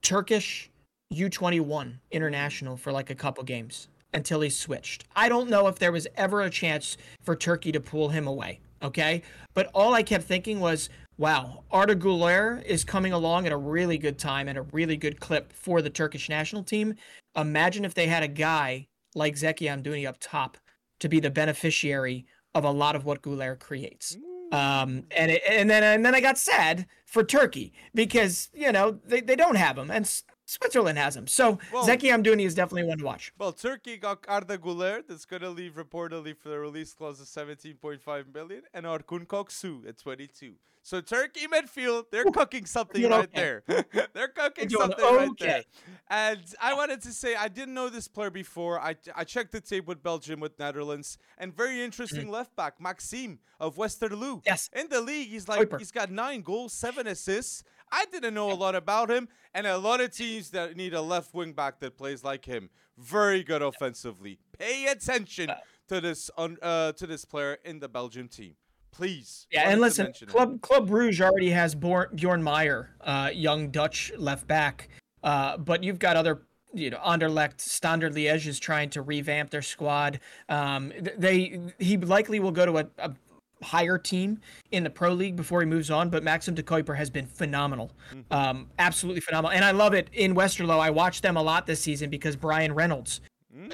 [0.03, 0.71] Turkish
[1.13, 5.05] U21 international for like a couple games until he switched.
[5.15, 8.61] I don't know if there was ever a chance for Turkey to pull him away.
[8.87, 9.23] Okay,
[9.53, 13.99] but all I kept thinking was wow, Arda Güler is coming along at a really
[13.99, 16.95] good time and a really good clip for the Turkish national team.
[17.35, 20.57] Imagine if they had a guy like Zeki Amdouni up top
[21.01, 24.17] to be the beneficiary of a lot of what Güler creates.
[24.53, 29.01] Um, and it, and then and then I got sad for Turkey because you know
[29.05, 30.07] they, they don't have him and
[30.47, 31.27] Switzerland has him.
[31.27, 33.33] So well, Zeki Amdouni is definitely one to watch.
[33.39, 37.27] Well, Turkey got Arda Güler that's going to leave reportedly for the release clause of
[37.27, 40.55] 17.5 million and Orkun Kökçü at 22.
[40.87, 43.61] So Turkey midfield, they're cooking something right okay.
[43.67, 43.85] there.
[44.15, 45.17] they're cooking something okay.
[45.17, 45.65] right there.
[46.09, 48.79] And I wanted to say I didn't know this player before.
[48.79, 52.31] I, I checked the tape with Belgium, with Netherlands, and very interesting mm-hmm.
[52.31, 54.43] left back Maxime of Westerlo.
[54.47, 54.71] Yes.
[54.73, 57.65] In the league, he's like he's got nine goals, seven assists.
[57.91, 61.03] I didn't know a lot about him, and a lot of teams that need a
[61.03, 62.71] left wing back that plays like him.
[62.99, 64.39] Very good offensively.
[64.59, 65.51] Pay attention
[65.89, 68.57] to this uh, to this player in the Belgium team
[68.97, 69.47] please.
[69.51, 74.89] Yeah, and listen, Club Club Brugge already has Bjorn Meijer, uh, young Dutch left back,
[75.23, 76.43] uh, but you've got other.
[76.75, 80.21] You know, Anderlecht, Standard Liège is trying to revamp their squad.
[80.51, 83.15] Um, they he likely will go to a, a
[83.63, 84.41] higher team
[84.71, 86.11] in the pro league before he moves on.
[86.11, 88.33] But Maxim de Cuyper has been phenomenal, mm-hmm.
[88.33, 89.53] um, absolutely phenomenal.
[89.53, 90.79] And I love it in Westerlo.
[90.79, 93.21] I watched them a lot this season because Brian Reynolds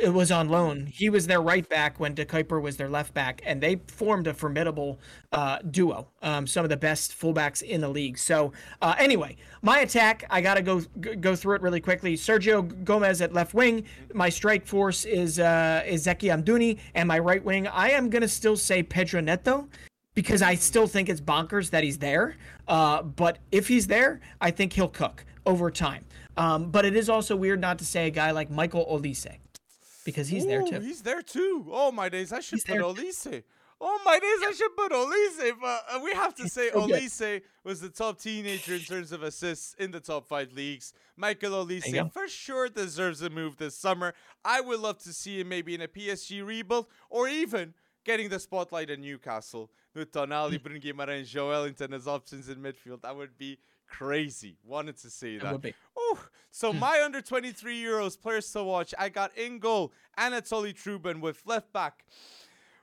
[0.00, 0.86] it was on loan.
[0.86, 4.26] He was their right back when De Cuyper was their left back, and they formed
[4.26, 5.00] a formidable
[5.32, 6.08] uh, duo.
[6.22, 8.18] Um, some of the best fullbacks in the league.
[8.18, 10.80] So uh, anyway, my attack, I gotta go
[11.20, 12.16] go through it really quickly.
[12.16, 13.84] Sergio Gomez at left wing.
[14.14, 18.28] My strike force is uh, is Zeki Amdouni, and my right wing, I am gonna
[18.28, 19.68] still say Pedro Neto
[20.14, 22.36] because I still think it's bonkers that he's there.
[22.68, 26.04] Uh, but if he's there, I think he'll cook over time.
[26.36, 29.38] Um, but it is also weird not to say a guy like Michael Olise
[30.04, 30.80] because he's Ooh, there too.
[30.80, 31.66] He's there too.
[31.70, 33.42] Oh my days, I should he's put Olise.
[33.84, 35.52] Oh my days, I should put Olise.
[35.60, 39.74] But uh, we have to say Olise was the top teenager in terms of assists
[39.74, 40.92] in the top five leagues.
[41.16, 44.14] Michael Olise for sure deserves a move this summer.
[44.44, 47.74] I would love to see him maybe in a PSG rebuild or even
[48.04, 50.62] getting the spotlight in Newcastle with Tonali, mm.
[50.62, 53.02] Bruno Guimarães, Joelinton as options in midfield.
[53.02, 54.56] That would be crazy.
[54.64, 55.64] Wanted to see that.
[55.64, 55.74] It.
[55.98, 56.18] Ooh.
[56.50, 56.78] So hmm.
[56.78, 58.94] my under 23 euros players to watch.
[58.98, 62.04] I got in goal Anatoly Trubin with left back.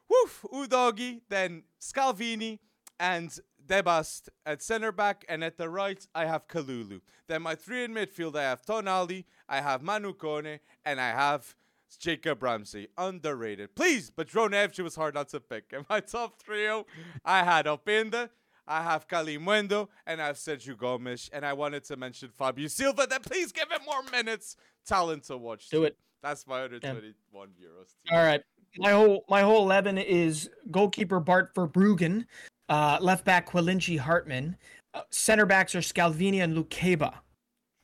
[0.09, 2.59] Woof, Udogie, then Scalvini
[2.99, 7.01] and Debast at center back, and at the right I have Kalulu.
[7.27, 11.55] Then my three in midfield I have Tonali, I have Manu Kone, and I have
[11.97, 12.87] Jacob Ramsey.
[12.97, 13.75] Underrated.
[13.75, 15.65] Please, but Dronevci was hard not to pick.
[15.73, 16.85] In my top trio,
[17.25, 18.29] I had Openda,
[18.67, 21.29] I have Kalimuendo, and I have Sergio Gomez.
[21.33, 23.07] And I wanted to mention Fabio Silva.
[23.09, 24.55] Then please give him more minutes.
[24.85, 25.69] Talent to watch.
[25.69, 25.97] Do it.
[26.21, 26.93] That's my other yeah.
[26.93, 27.05] euros.
[27.33, 28.11] Team.
[28.11, 28.41] All right.
[28.77, 32.25] My whole my whole 11 is goalkeeper Bart Verbruggen,
[32.67, 34.55] uh, left back Quilindschy Hartman,
[34.93, 37.13] uh, center backs are Scalvini and Lukeba.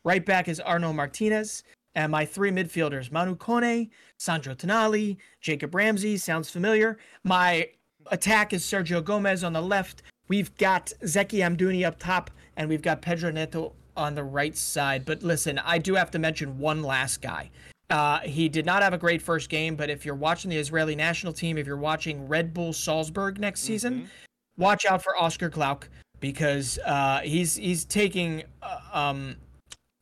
[0.04, 1.64] Right back is Arnau Martinez.
[1.96, 6.98] And my three midfielders, Manu Kone, Sandro Tonali, Jacob Ramsey, sounds familiar.
[7.24, 7.70] My
[8.12, 12.82] attack is Sergio Gomez on the left, We've got Zeki Amdouni up top, and we've
[12.82, 15.06] got Pedro Neto on the right side.
[15.06, 17.52] But listen, I do have to mention one last guy.
[17.90, 20.96] Uh, he did not have a great first game, but if you're watching the Israeli
[20.96, 23.68] national team, if you're watching Red Bull Salzburg next mm-hmm.
[23.68, 24.10] season,
[24.58, 25.88] watch out for Oscar Gloukh
[26.20, 29.36] because uh, he's he's taking uh, um,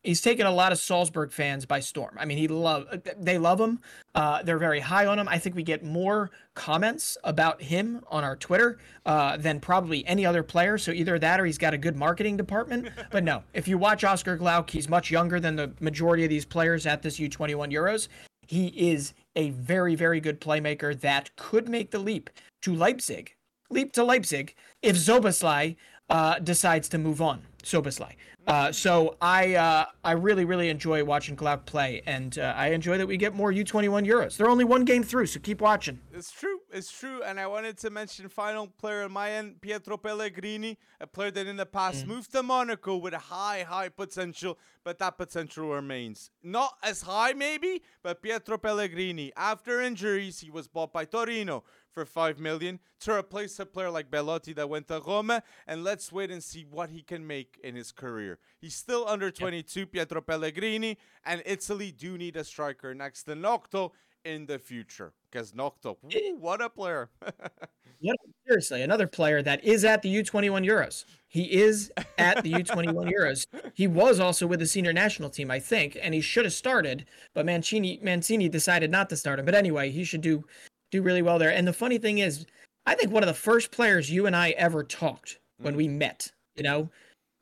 [0.04, 2.18] he's taken a lot of Salzburg fans by storm.
[2.20, 3.80] I mean, he love they love him.
[4.14, 5.28] Uh, they're very high on him.
[5.28, 10.26] I think we get more comments about him on our Twitter uh, than probably any
[10.26, 10.78] other player.
[10.78, 12.90] So either that or he's got a good marketing department.
[13.12, 16.46] but no, if you watch Oscar Gloukh, he's much younger than the majority of these
[16.46, 18.08] players at this U21 Euros.
[18.48, 22.30] He is a very, very good playmaker that could make the leap
[22.62, 23.36] to Leipzig.
[23.70, 25.76] Leap to Leipzig if Szoboszlai
[26.10, 27.42] uh, decides to move on.
[27.64, 28.14] Szoboszlai.
[28.46, 32.98] Uh, so I uh, I really really enjoy watching Gloukh play, and uh, I enjoy
[32.98, 34.38] that we get more U21 Euros.
[34.38, 36.00] They're only one game through, so keep watching.
[36.14, 39.96] It's true, it's true, and I wanted to mention final player on my end, Pietro
[39.96, 42.08] Pellegrini, a player that in the past mm.
[42.08, 47.34] moved to Monaco with a high high potential, but that potential remains not as high
[47.34, 47.82] maybe.
[48.02, 51.64] But Pietro Pellegrini, after injuries, he was bought by Torino
[51.94, 56.12] for 5 million to replace a player like Belotti that went to Roma and let's
[56.12, 58.40] wait and see what he can make in his career.
[58.60, 59.92] He's still under 22 yep.
[59.92, 63.92] Pietro Pellegrini and Italy do need a striker next to Gnonto
[64.26, 65.98] in the future because Gnonto,
[66.40, 67.10] what a player.
[68.00, 68.14] yeah,
[68.48, 71.06] seriously, another player that is at the U21 Euros.
[71.28, 73.48] He is at the U21 Euros.
[73.74, 77.06] He was also with the senior national team, I think, and he should have started,
[77.34, 79.46] but Mancini Mancini decided not to start him.
[79.46, 80.44] But anyway, he should do
[80.92, 81.52] do really well there.
[81.52, 82.46] And the funny thing is,
[82.86, 85.78] I think one of the first players you and I ever talked when mm.
[85.78, 86.90] we met, you know,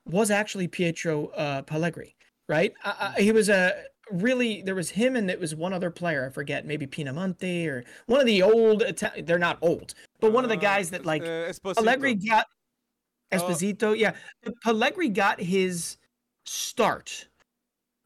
[0.05, 2.15] was actually Pietro uh, Pellegrini,
[2.47, 2.73] right?
[2.83, 3.83] I, I, he was a
[4.13, 7.83] really there was him and it was one other player I forget maybe Pinamonti or
[8.05, 8.83] one of the old
[9.23, 12.45] they're not old but one of the uh, guys that like uh, Pellegrini got
[13.31, 13.38] oh.
[13.38, 14.13] Esposito yeah
[14.63, 15.97] Pellegrini got his
[16.45, 17.27] start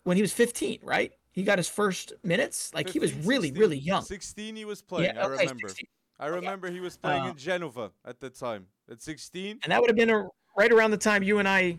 [0.03, 2.73] when he was 15 right he got his first minutes.
[2.73, 4.02] Like 15, he was really, 16, really young.
[4.02, 5.68] 16 he was playing, yeah, okay, I remember.
[5.68, 5.88] 16.
[6.18, 8.68] I remember he was playing uh, in Genova at the time.
[8.90, 9.60] At 16.
[9.61, 11.77] And that would have been a, right around the time you and I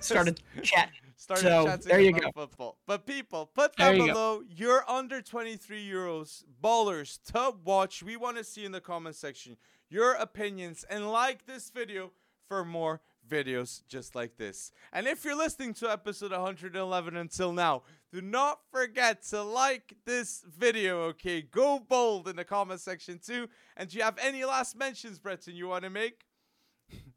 [0.00, 0.94] started chatting.
[1.20, 2.30] Started so, there you go.
[2.34, 2.78] football.
[2.86, 4.44] But people, put down below go.
[4.48, 8.02] your under 23 euros ballers to watch.
[8.02, 9.58] We want to see in the comment section
[9.90, 12.12] your opinions and like this video
[12.48, 14.72] for more videos just like this.
[14.94, 20.42] And if you're listening to episode 111 until now, do not forget to like this
[20.48, 21.42] video, okay?
[21.42, 23.46] Go bold in the comment section too.
[23.76, 26.24] And do you have any last mentions, Breton, you want to make?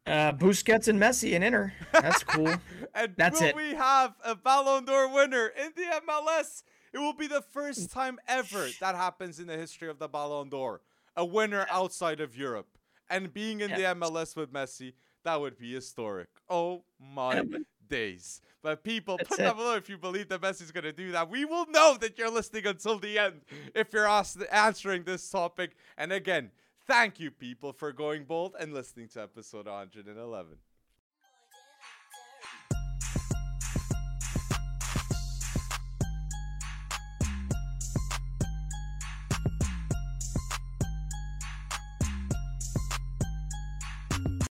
[0.06, 1.72] Uh, Busquets and Messi and Inter.
[1.92, 2.54] That's cool.
[2.94, 3.56] and That's will it.
[3.56, 6.62] we have a Ballon d'Or winner in the MLS?
[6.92, 10.50] It will be the first time ever that happens in the history of the Ballon
[10.50, 10.82] d'Or.
[11.16, 12.68] A winner outside of Europe.
[13.08, 13.94] And being in yeah.
[13.94, 14.92] the MLS with Messi
[15.24, 16.28] that would be historic.
[16.48, 17.42] Oh my
[17.88, 18.40] days.
[18.62, 21.28] But people, That's put down below if you believe that Messi's going to do that.
[21.28, 23.40] We will know that you're listening until the end
[23.74, 25.72] if you're asked, answering this topic.
[25.98, 26.50] And again,
[26.86, 30.56] thank you, people, for going bold and listening to episode 111.